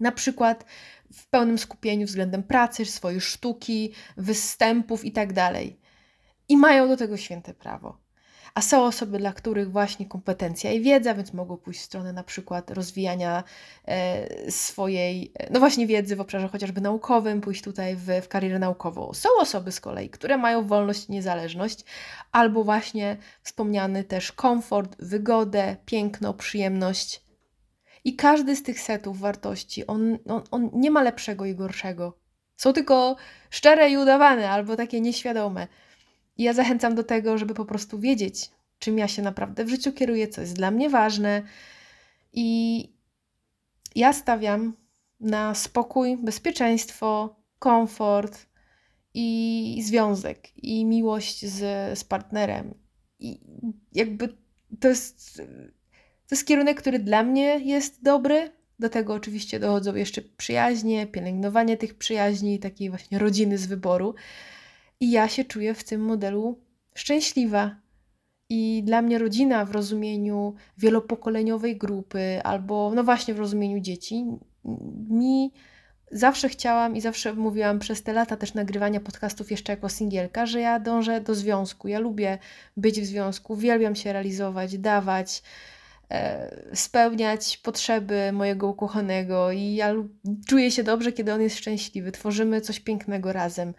[0.00, 0.64] na przykład
[1.12, 5.34] w pełnym skupieniu względem pracy, swojej sztuki, występów itd.
[5.34, 5.56] Tak
[6.48, 8.01] I mają do tego święte prawo
[8.54, 12.24] a są osoby, dla których właśnie kompetencja i wiedza, więc mogą pójść w stronę na
[12.24, 13.44] przykład rozwijania
[13.84, 19.12] e, swojej, no właśnie wiedzy w obszarze chociażby naukowym, pójść tutaj w, w karierę naukową.
[19.12, 21.84] Są osoby z kolei, które mają wolność niezależność,
[22.32, 27.22] albo właśnie wspomniany też komfort, wygodę, piękno, przyjemność.
[28.04, 32.18] I każdy z tych setów wartości, on, on, on nie ma lepszego i gorszego.
[32.56, 33.16] Są tylko
[33.50, 35.68] szczere i udawane, albo takie nieświadome.
[36.38, 40.28] Ja zachęcam do tego, żeby po prostu wiedzieć, czym ja się naprawdę w życiu kieruję,
[40.28, 41.42] co jest dla mnie ważne.
[42.32, 42.88] I
[43.94, 44.76] ja stawiam
[45.20, 48.46] na spokój, bezpieczeństwo, komfort
[49.14, 51.58] i związek, i miłość z,
[51.98, 52.74] z partnerem.
[53.18, 53.40] I
[53.92, 54.28] jakby
[54.80, 55.36] to jest,
[56.28, 58.52] to jest kierunek, który dla mnie jest dobry.
[58.78, 64.14] Do tego oczywiście dochodzą jeszcze przyjaźnie, pielęgnowanie tych przyjaźni, takiej właśnie rodziny z wyboru.
[65.02, 66.58] I ja się czuję w tym modelu
[66.94, 67.76] szczęśliwa.
[68.48, 74.24] I dla mnie rodzina w rozumieniu wielopokoleniowej grupy, albo no właśnie w rozumieniu dzieci,
[75.10, 75.52] mi
[76.12, 80.60] zawsze chciałam i zawsze mówiłam przez te lata też nagrywania podcastów jeszcze jako singielka, że
[80.60, 81.88] ja dążę do związku.
[81.88, 82.38] Ja lubię
[82.76, 85.42] być w związku, uwielbiam się realizować, dawać,
[86.10, 89.94] e, spełniać potrzeby mojego ukochanego i ja
[90.46, 92.12] czuję się dobrze, kiedy on jest szczęśliwy.
[92.12, 93.74] Tworzymy coś pięknego razem.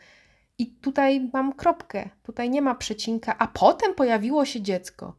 [0.57, 5.17] I tutaj mam kropkę, tutaj nie ma przecinka, a potem pojawiło się dziecko.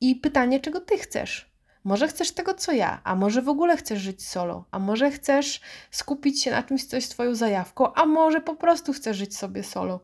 [0.00, 1.52] I pytanie, czego ty chcesz?
[1.84, 5.60] Może chcesz tego, co ja, a może w ogóle chcesz żyć solo, a może chcesz
[5.90, 9.62] skupić się na czymś, co jest Twoją zajawką, a może po prostu chcesz żyć sobie
[9.62, 10.00] solo.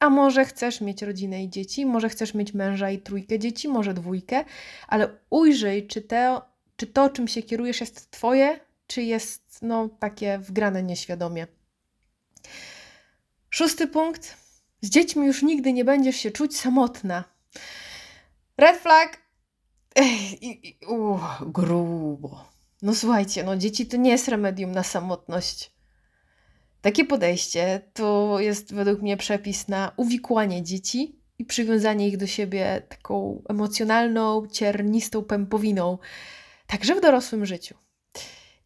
[0.00, 3.94] A może chcesz mieć rodzinę i dzieci, może chcesz mieć męża i trójkę dzieci, może
[3.94, 4.44] dwójkę,
[4.88, 6.40] ale ujrzyj, czy, te,
[6.76, 11.46] czy to, czym się kierujesz, jest Twoje czy jest no, takie wgrane nieświadomie.
[13.50, 14.36] Szósty punkt.
[14.80, 17.24] Z dziećmi już nigdy nie będziesz się czuć samotna.
[18.56, 19.22] Red flag.
[20.88, 22.44] Uh, grubo.
[22.82, 25.72] No słuchajcie, no dzieci to nie jest remedium na samotność.
[26.80, 32.82] Takie podejście to jest według mnie przepis na uwikłanie dzieci i przywiązanie ich do siebie
[32.88, 35.98] taką emocjonalną, ciernistą pępowiną,
[36.66, 37.74] także w dorosłym życiu.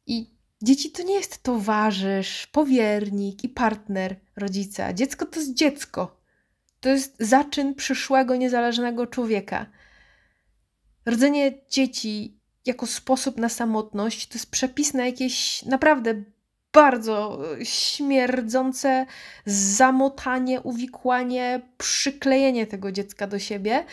[0.07, 0.31] I
[0.63, 4.93] dzieci to nie jest towarzysz, powiernik i partner rodzica.
[4.93, 6.21] Dziecko to jest dziecko.
[6.81, 9.67] To jest zaczyn przyszłego, niezależnego człowieka.
[11.07, 16.23] Rodzenie dzieci jako sposób na samotność to jest przepis na jakieś naprawdę
[16.73, 19.07] bardzo śmierdzące
[19.47, 23.85] zamotanie, uwikłanie, przyklejenie tego dziecka do siebie.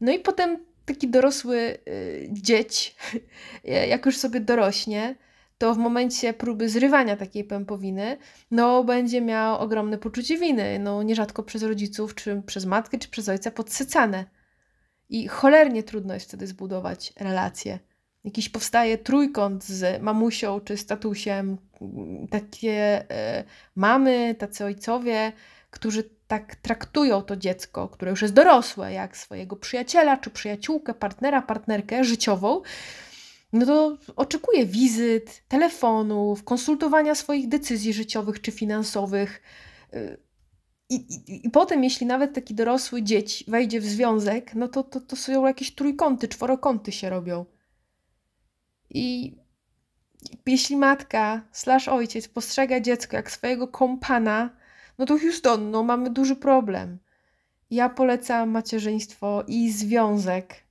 [0.00, 2.96] No i potem taki dorosły y, dzieć,
[3.88, 5.14] jak już sobie dorośnie,
[5.58, 8.16] to w momencie próby zrywania takiej pępowiny,
[8.50, 13.28] no będzie miał ogromne poczucie winy, no nierzadko przez rodziców, czy przez matkę, czy przez
[13.28, 14.24] ojca podsycane.
[15.08, 17.78] I cholernie trudno jest wtedy zbudować relacje
[18.26, 21.58] jakiś powstaje trójkąt z mamusią czy statusiem,
[22.30, 23.44] takie e,
[23.76, 25.32] mamy, tacy ojcowie,
[25.70, 31.42] którzy tak traktują to dziecko, które już jest dorosłe, jak swojego przyjaciela czy przyjaciółkę, partnera,
[31.42, 32.62] partnerkę życiową,
[33.52, 39.42] no to oczekuje wizyt, telefonów, konsultowania swoich decyzji życiowych czy finansowych.
[39.92, 40.16] E,
[40.88, 45.00] I, i, I potem, jeśli nawet taki dorosły dzieć wejdzie w związek, no to, to,
[45.00, 47.44] to są jakieś trójkąty, czworokąty się robią.
[48.90, 49.36] I
[50.46, 54.56] jeśli matka slash ojciec postrzega dziecko jak swojego kompana,
[54.98, 56.98] no to Houston, no mamy duży problem.
[57.70, 60.65] Ja polecam macierzyństwo i związek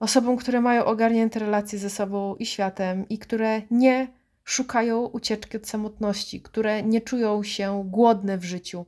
[0.00, 4.08] osobom, które mają ogarnięte relacje ze sobą i światem i które nie
[4.44, 8.86] szukają ucieczki od samotności, które nie czują się głodne w życiu.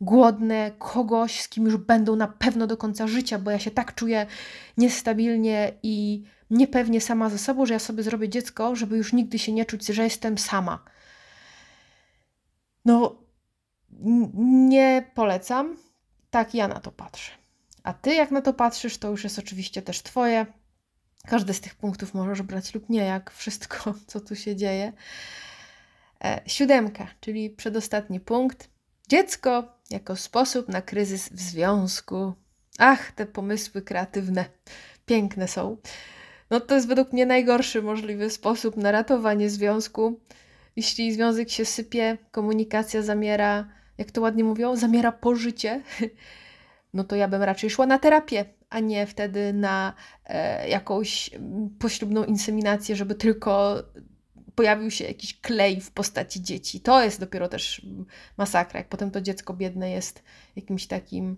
[0.00, 3.94] Głodne kogoś, z kim już będą na pewno do końca życia, bo ja się tak
[3.94, 4.26] czuję
[4.76, 9.52] niestabilnie i niepewnie sama ze sobą, że ja sobie zrobię dziecko, żeby już nigdy się
[9.52, 10.84] nie czuć, że jestem sama.
[12.84, 13.16] No,
[14.44, 15.76] nie polecam.
[16.30, 17.43] Tak ja na to patrzę.
[17.84, 20.46] A ty, jak na to patrzysz, to już jest oczywiście też twoje.
[21.26, 24.92] Każdy z tych punktów możesz brać lub nie, jak wszystko, co tu się dzieje.
[26.24, 28.68] E, siódemka, czyli przedostatni punkt.
[29.08, 32.32] Dziecko jako sposób na kryzys w związku.
[32.78, 34.44] Ach, te pomysły kreatywne,
[35.06, 35.76] piękne są.
[36.50, 40.20] No to jest według mnie najgorszy możliwy sposób na ratowanie związku.
[40.76, 43.68] Jeśli związek się sypie, komunikacja zamiera,
[43.98, 45.82] jak to ładnie mówią, zamiera pożycie,
[46.94, 49.92] no to ja bym raczej szła na terapię, a nie wtedy na
[50.24, 51.30] e, jakąś
[51.78, 53.82] poślubną inseminację, żeby tylko
[54.54, 56.80] pojawił się jakiś klej w postaci dzieci.
[56.80, 57.86] To jest dopiero też
[58.36, 60.22] masakra, jak potem to dziecko biedne jest
[60.56, 61.36] jakimś takim,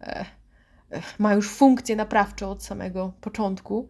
[0.00, 0.24] e,
[0.90, 3.88] e ma już funkcję naprawczą od samego początku.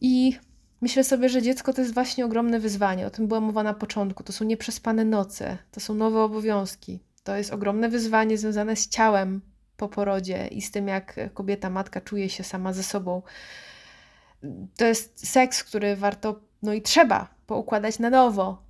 [0.00, 0.38] I
[0.80, 3.06] myślę sobie, że dziecko to jest właśnie ogromne wyzwanie.
[3.06, 4.22] O tym była mowa na początku.
[4.22, 7.00] To są nieprzespane noce, to są nowe obowiązki.
[7.24, 9.40] To jest ogromne wyzwanie związane z ciałem
[9.76, 13.22] po porodzie i z tym, jak kobieta, matka czuje się sama ze sobą.
[14.76, 18.62] To jest seks, który warto, no i trzeba poukładać na nowo.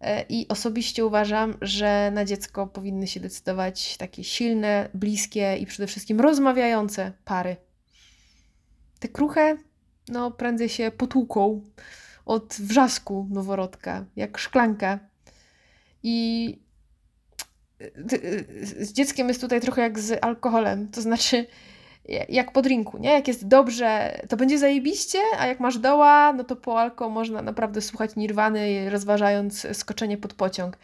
[0.00, 5.86] E, I osobiście uważam, że na dziecko powinny się decydować takie silne, bliskie i przede
[5.86, 7.56] wszystkim rozmawiające pary.
[9.00, 9.56] Te kruche
[10.08, 11.62] no prędzej się potłuką
[12.24, 14.98] od wrzasku noworodka, jak szklanka.
[16.02, 16.58] I
[18.62, 21.46] z dzieckiem jest tutaj trochę jak z alkoholem, to znaczy
[22.28, 23.10] jak po drinku, nie?
[23.10, 27.42] Jak jest dobrze, to będzie zajebiście, a jak masz doła, no to po alko można
[27.42, 30.78] naprawdę słuchać nirwany, rozważając skoczenie pod pociąg.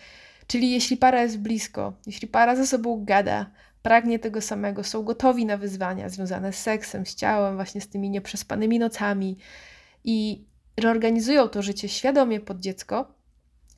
[0.47, 3.51] Czyli jeśli para jest blisko, jeśli para ze sobą gada,
[3.83, 8.11] pragnie tego samego, są gotowi na wyzwania związane z seksem, z ciałem, właśnie z tymi
[8.11, 9.37] nieprzespanymi nocami
[10.05, 10.45] i
[10.77, 13.15] reorganizują to życie świadomie pod dziecko,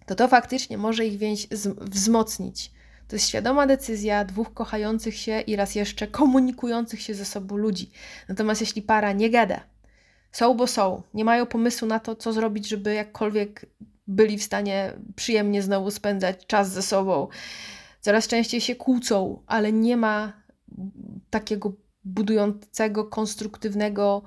[0.07, 1.49] to to faktycznie może ich więź
[1.81, 2.73] wzmocnić.
[3.09, 7.91] To jest świadoma decyzja dwóch kochających się i raz jeszcze komunikujących się ze sobą ludzi.
[8.29, 9.61] Natomiast jeśli para nie gada,
[10.33, 13.67] są bo są, nie mają pomysłu na to, co zrobić, żeby jakkolwiek
[14.07, 17.29] byli w stanie przyjemnie znowu spędzać czas ze sobą,
[18.01, 20.33] coraz częściej się kłócą, ale nie ma
[21.31, 21.73] takiego
[22.05, 24.23] budującego, konstruktywnego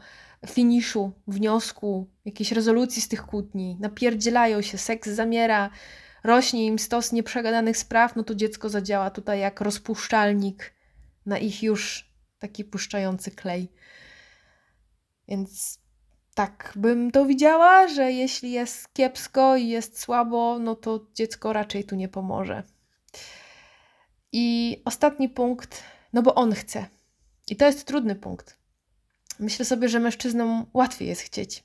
[0.47, 3.77] finiszu, wniosku, jakiejś rezolucji z tych kłótni.
[3.79, 5.69] Napierdzielają się, seks zamiera,
[6.25, 10.73] rośnie im stos nieprzegadanych spraw, no to dziecko zadziała tutaj jak rozpuszczalnik
[11.25, 13.71] na ich już taki puszczający klej.
[15.27, 15.79] Więc
[16.35, 21.83] tak bym to widziała, że jeśli jest kiepsko i jest słabo, no to dziecko raczej
[21.83, 22.63] tu nie pomoże.
[24.31, 26.85] I ostatni punkt, no bo on chce.
[27.47, 28.57] I to jest trudny punkt.
[29.39, 31.63] Myślę sobie, że mężczyznom łatwiej jest chcieć.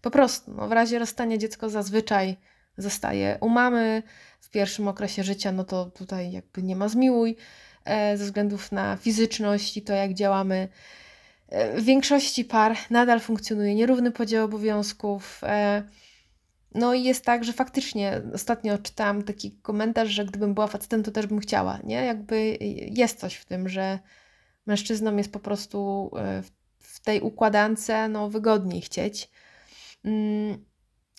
[0.00, 2.36] Po prostu, no w razie rozstania dziecko zazwyczaj
[2.76, 4.02] zostaje u mamy
[4.40, 7.36] w pierwszym okresie życia, no to tutaj jakby nie ma zmiłuj
[7.84, 10.68] e, ze względów na fizyczność i to, jak działamy.
[11.48, 15.40] E, w większości par nadal funkcjonuje nierówny podział obowiązków.
[15.44, 15.82] E,
[16.74, 21.10] no i jest tak, że faktycznie ostatnio czytałam taki komentarz, że gdybym była facetem, to
[21.10, 22.04] też bym chciała, nie?
[22.04, 22.58] Jakby
[22.90, 23.98] jest coś w tym, że
[24.66, 26.10] mężczyznom jest po prostu
[26.80, 29.30] w tej układance no, wygodniej chcieć.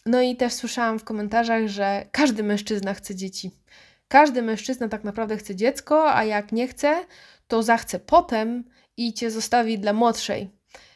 [0.05, 3.51] No i też słyszałam w komentarzach, że każdy mężczyzna chce dzieci.
[4.07, 7.05] Każdy mężczyzna tak naprawdę chce dziecko, a jak nie chce,
[7.47, 8.63] to zachce potem
[8.97, 10.49] i cię zostawi dla młodszej.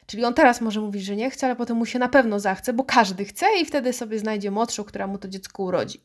[0.06, 2.74] Czyli on teraz może mówić, że nie chce, ale potem mu się na pewno zachce,
[2.74, 6.02] bo każdy chce i wtedy sobie znajdzie młodszą, która mu to dziecko urodzi.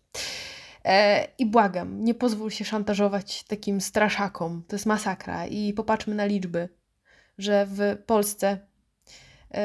[0.84, 4.62] E, I błagam, nie pozwól się szantażować takim straszakom.
[4.68, 5.46] To jest masakra.
[5.46, 6.68] I popatrzmy na liczby,
[7.38, 8.58] że w Polsce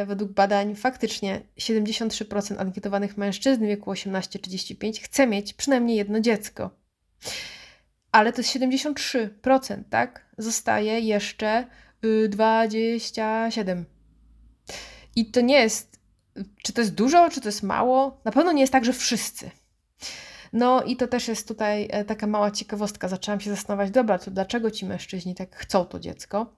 [0.05, 6.69] według badań faktycznie 73% ankietowanych mężczyzn w wieku 18-35 chce mieć przynajmniej jedno dziecko.
[8.11, 10.25] Ale to jest 73%, tak?
[10.38, 11.67] Zostaje jeszcze
[12.29, 13.79] 27.
[13.79, 13.86] Y,
[15.15, 15.99] I to nie jest,
[16.63, 18.21] czy to jest dużo, czy to jest mało?
[18.25, 19.51] Na pewno nie jest tak, że wszyscy.
[20.53, 23.07] No i to też jest tutaj e, taka mała ciekawostka.
[23.07, 26.55] Zaczęłam się zastanawiać, dobra, to dlaczego ci mężczyźni tak chcą to dziecko?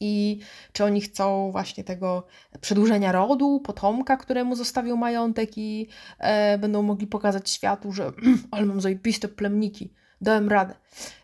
[0.00, 0.40] I
[0.72, 2.26] czy oni chcą właśnie tego
[2.60, 5.88] przedłużenia rodu, potomka, któremu zostawił majątek i
[6.18, 8.12] e, będą mogli pokazać światu, że
[8.50, 10.74] ale mam zajebiste plemniki, dałem radę.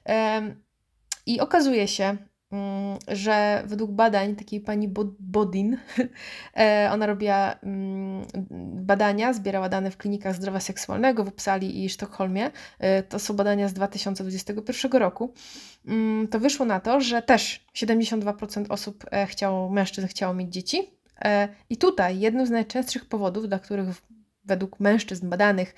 [0.09, 0.43] E,
[1.27, 2.17] I okazuje się,
[3.09, 4.89] że według badań takiej pani
[5.21, 5.79] Bodin,
[6.57, 8.27] e, ona robiła mm,
[8.75, 13.69] badania, zbierała dane w klinikach zdrowia seksualnego w Uppsali i Sztokholmie, e, to są badania
[13.69, 15.33] z 2021 roku,
[15.87, 20.91] mm, to wyszło na to, że też 72% osób e, chciało, mężczyzn chciało mieć dzieci.
[21.71, 23.89] I tutaj jednym z najczęstszych powodów, dla których
[24.45, 25.75] według mężczyzn badanych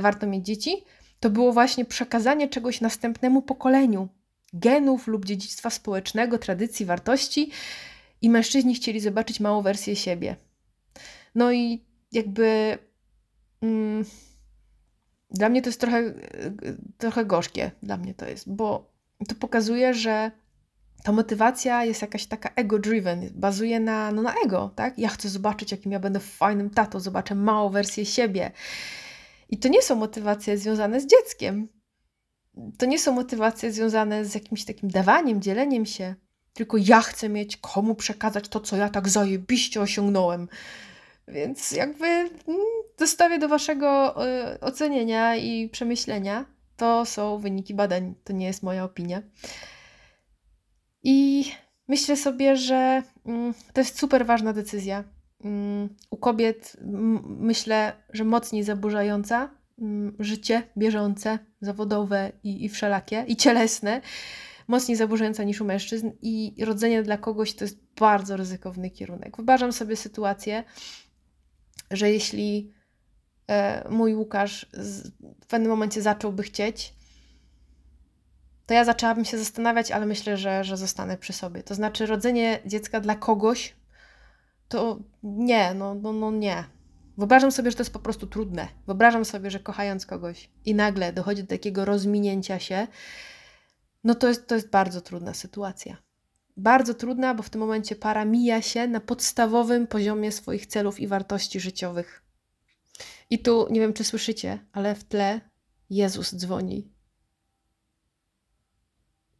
[0.00, 0.84] warto mieć dzieci,
[1.20, 4.08] to było właśnie przekazanie czegoś następnemu pokoleniu,
[4.54, 7.50] genów lub dziedzictwa społecznego, tradycji, wartości
[8.22, 10.36] i mężczyźni chcieli zobaczyć małą wersję siebie.
[11.34, 12.78] No i jakby
[13.62, 14.04] mm,
[15.30, 16.14] dla mnie to jest trochę,
[16.98, 18.94] trochę gorzkie, dla mnie to jest, bo
[19.28, 20.30] to pokazuje, że
[21.02, 24.98] ta motywacja jest jakaś taka ego-driven, bazuje na, no na ego, tak?
[24.98, 28.50] Ja chcę zobaczyć, jakim ja będę fajnym tatą, zobaczę małą wersję siebie.
[29.48, 31.68] I to nie są motywacje związane z dzieckiem
[32.78, 36.14] to nie są motywacje związane z jakimś takim dawaniem, dzieleniem się,
[36.52, 40.48] tylko ja chcę mieć komu przekazać to, co ja tak zajebiście osiągnąłem.
[41.28, 42.30] Więc jakby mm,
[42.98, 46.44] zostawię do Waszego y, ocenienia i przemyślenia.
[46.76, 49.22] To są wyniki badań, to nie jest moja opinia.
[51.02, 51.44] I
[51.88, 55.04] myślę sobie, że mm, to jest super ważna decyzja.
[55.44, 56.76] Mm, u kobiet
[57.24, 59.63] myślę, że mocniej zaburzająca Mm,
[60.18, 64.00] życie bieżące, zawodowe i, i wszelakie, i cielesne,
[64.68, 69.36] mocniej zaburzająca niż u mężczyzn i rodzenie dla kogoś to jest bardzo ryzykowny kierunek.
[69.36, 70.64] Wyobrażam sobie sytuację,
[71.90, 72.72] że jeśli
[73.48, 75.10] e, mój Łukasz z,
[75.44, 76.94] w pewnym momencie zacząłby chcieć,
[78.66, 81.62] to ja zaczęłabym się zastanawiać, ale myślę, że, że zostanę przy sobie.
[81.62, 83.74] To znaczy, rodzenie dziecka dla kogoś
[84.68, 86.64] to nie, no, no, no nie.
[87.18, 88.68] Wyobrażam sobie, że to jest po prostu trudne.
[88.86, 92.86] Wyobrażam sobie, że kochając kogoś i nagle dochodzi do takiego rozminięcia się,
[94.04, 95.96] no to jest, to jest bardzo trudna sytuacja.
[96.56, 101.06] Bardzo trudna, bo w tym momencie para mija się na podstawowym poziomie swoich celów i
[101.06, 102.24] wartości życiowych.
[103.30, 105.40] I tu nie wiem, czy słyszycie, ale w tle
[105.90, 106.93] Jezus dzwoni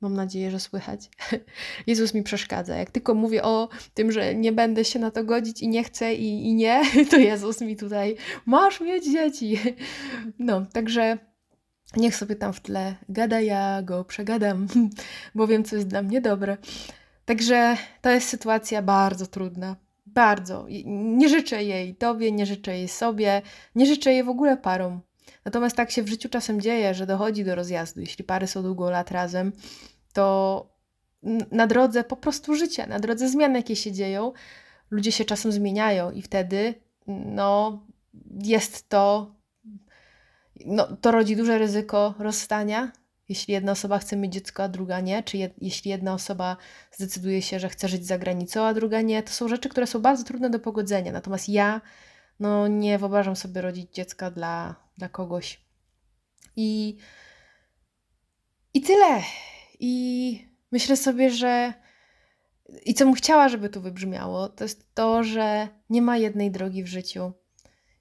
[0.04, 1.10] Mam nadzieję, że słychać.
[1.86, 2.76] Jezus mi przeszkadza.
[2.76, 6.14] Jak tylko mówię o tym, że nie będę się na to godzić i nie chcę
[6.14, 9.58] i, i nie, to Jezus mi tutaj, masz mieć dzieci.
[10.38, 11.18] No, także
[11.96, 14.66] niech sobie tam w tle gada, ja go przegadam,
[15.34, 16.56] bo wiem, co jest dla mnie dobre.
[17.24, 19.76] Także to jest sytuacja bardzo trudna.
[20.06, 20.66] Bardzo.
[20.84, 23.42] Nie życzę jej tobie, nie życzę jej sobie,
[23.74, 25.00] nie życzę jej w ogóle parom.
[25.44, 28.90] Natomiast tak się w życiu czasem dzieje, że dochodzi do rozjazdu, jeśli pary są długo
[28.90, 29.52] lat razem
[30.14, 30.66] to
[31.50, 34.32] na drodze po prostu życia, na drodze zmian, jakie się dzieją,
[34.90, 36.74] ludzie się czasem zmieniają i wtedy
[37.06, 37.82] no,
[38.44, 39.34] jest to,
[40.66, 42.92] no, to rodzi duże ryzyko rozstania
[43.28, 46.56] Jeśli jedna osoba chce mieć dziecko, a druga nie, czy je, jeśli jedna osoba
[46.92, 49.98] zdecyduje się, że chce żyć za granicą, a druga nie, to są rzeczy, które są
[49.98, 51.12] bardzo trudne do pogodzenia.
[51.12, 51.80] Natomiast ja
[52.40, 55.60] no, nie wyobrażam sobie rodzić dziecka dla, dla kogoś.
[56.56, 56.96] I,
[58.74, 59.22] I tyle.
[59.80, 61.74] I myślę sobie, że
[62.84, 66.82] i co bym chciała, żeby tu wybrzmiało, to jest to, że nie ma jednej drogi
[66.82, 67.32] w życiu.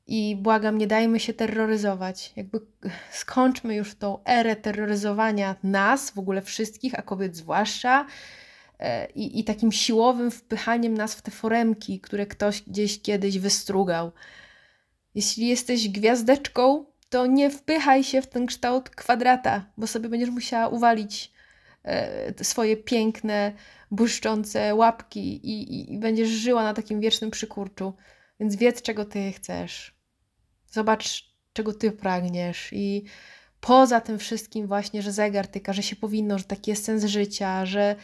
[0.08, 2.34] I błagam, nie dajmy się terroryzować.
[2.36, 2.60] Jakby
[3.12, 8.08] skończmy już tą erę terroryzowania nas, w ogóle wszystkich, a kobiet zwłaszcza,
[8.80, 14.12] e, i, i takim siłowym wpychaniem nas w te foremki, które ktoś gdzieś kiedyś wystrugał.
[15.16, 20.68] Jeśli jesteś gwiazdeczką, to nie wpychaj się w ten kształt kwadrata, bo sobie będziesz musiała
[20.68, 21.33] uwalić
[22.42, 23.54] swoje piękne,
[23.92, 27.94] błyszczące łapki i, i, i będziesz żyła na takim wiecznym przykurczu.
[28.40, 29.96] Więc wiedz, czego ty chcesz.
[30.72, 32.70] Zobacz, czego ty pragniesz.
[32.74, 33.04] I
[33.60, 37.66] poza tym wszystkim, właśnie, że zegar tyka, że się powinno, że taki jest sens życia,
[37.66, 37.96] że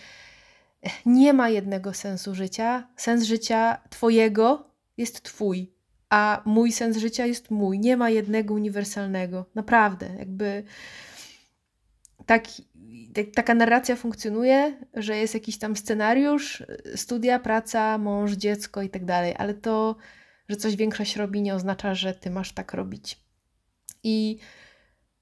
[1.06, 2.88] nie ma jednego sensu życia.
[2.96, 5.74] Sens życia Twojego jest Twój,
[6.10, 7.80] a mój sens życia jest mój.
[7.80, 9.46] Nie ma jednego uniwersalnego.
[9.56, 10.64] Naprawdę, jakby
[12.30, 12.48] tak,
[13.14, 16.64] tak, taka narracja funkcjonuje, że jest jakiś tam scenariusz,
[16.96, 19.96] studia, praca, mąż, dziecko i tak dalej, ale to
[20.50, 23.20] że coś większość robi, nie oznacza, że ty masz tak robić.
[24.04, 24.38] I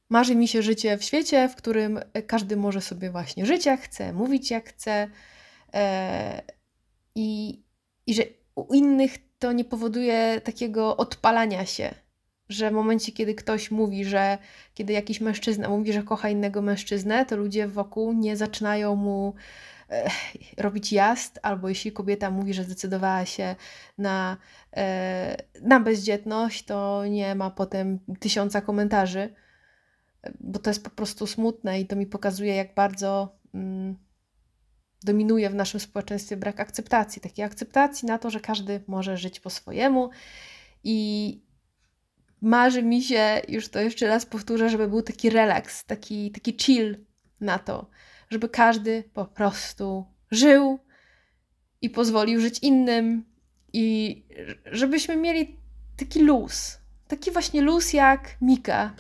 [0.10, 4.14] marzy mi się życie w świecie, w którym każdy może sobie właśnie żyć jak chce,
[4.14, 5.08] mówić jak chce
[5.74, 6.42] e,
[7.16, 7.60] i,
[8.08, 8.24] i że
[8.56, 11.94] u innych to nie powoduje takiego odpalania się,
[12.50, 14.38] że w momencie, kiedy ktoś mówi, że
[14.74, 19.34] kiedy jakiś mężczyzna mówi, że kocha innego mężczyznę, to ludzie wokół nie zaczynają mu
[19.90, 20.10] e,
[20.58, 23.56] robić jazd, albo jeśli kobieta mówi, że zdecydowała się
[23.98, 24.38] na,
[24.78, 29.34] e, na bezdzietność, to nie ma potem tysiąca komentarzy,
[30.40, 33.98] bo to jest po prostu smutne i to mi pokazuje, jak bardzo mm,
[35.04, 39.50] dominuje w naszym społeczeństwie brak akceptacji, takiej akceptacji na to, że każdy może żyć po
[39.50, 40.10] swojemu
[40.84, 41.47] i
[42.42, 46.98] marzy mi się, już to jeszcze raz powtórzę, żeby był taki relaks, taki, taki chill
[47.42, 47.90] na to,
[48.30, 50.80] żeby każdy po prostu żył
[51.82, 53.26] i pozwolił żyć innym
[53.74, 54.24] i
[54.66, 55.56] żebyśmy mieli
[55.98, 56.78] taki luz,
[57.08, 58.94] taki właśnie luz jak Mika.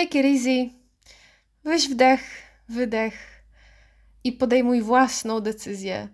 [0.00, 0.70] Take it easy.
[1.64, 2.20] Weź wdech,
[2.68, 3.44] wydech
[4.24, 6.08] i podejmuj własną decyzję,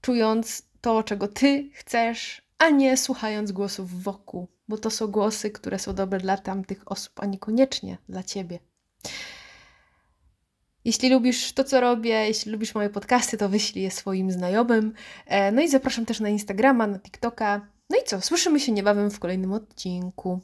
[0.00, 5.78] czując to, czego ty chcesz, a nie słuchając głosów wokół, bo to są głosy, które
[5.78, 8.58] są dobre dla tamtych osób, a niekoniecznie dla ciebie.
[10.84, 14.92] Jeśli lubisz to, co robię, jeśli lubisz moje podcasty, to wyślij je swoim znajomym.
[15.26, 17.66] E, no i zapraszam też na Instagrama, na TikToka.
[17.90, 18.20] No i co?
[18.20, 20.40] Słyszymy się niebawem w kolejnym odcinku.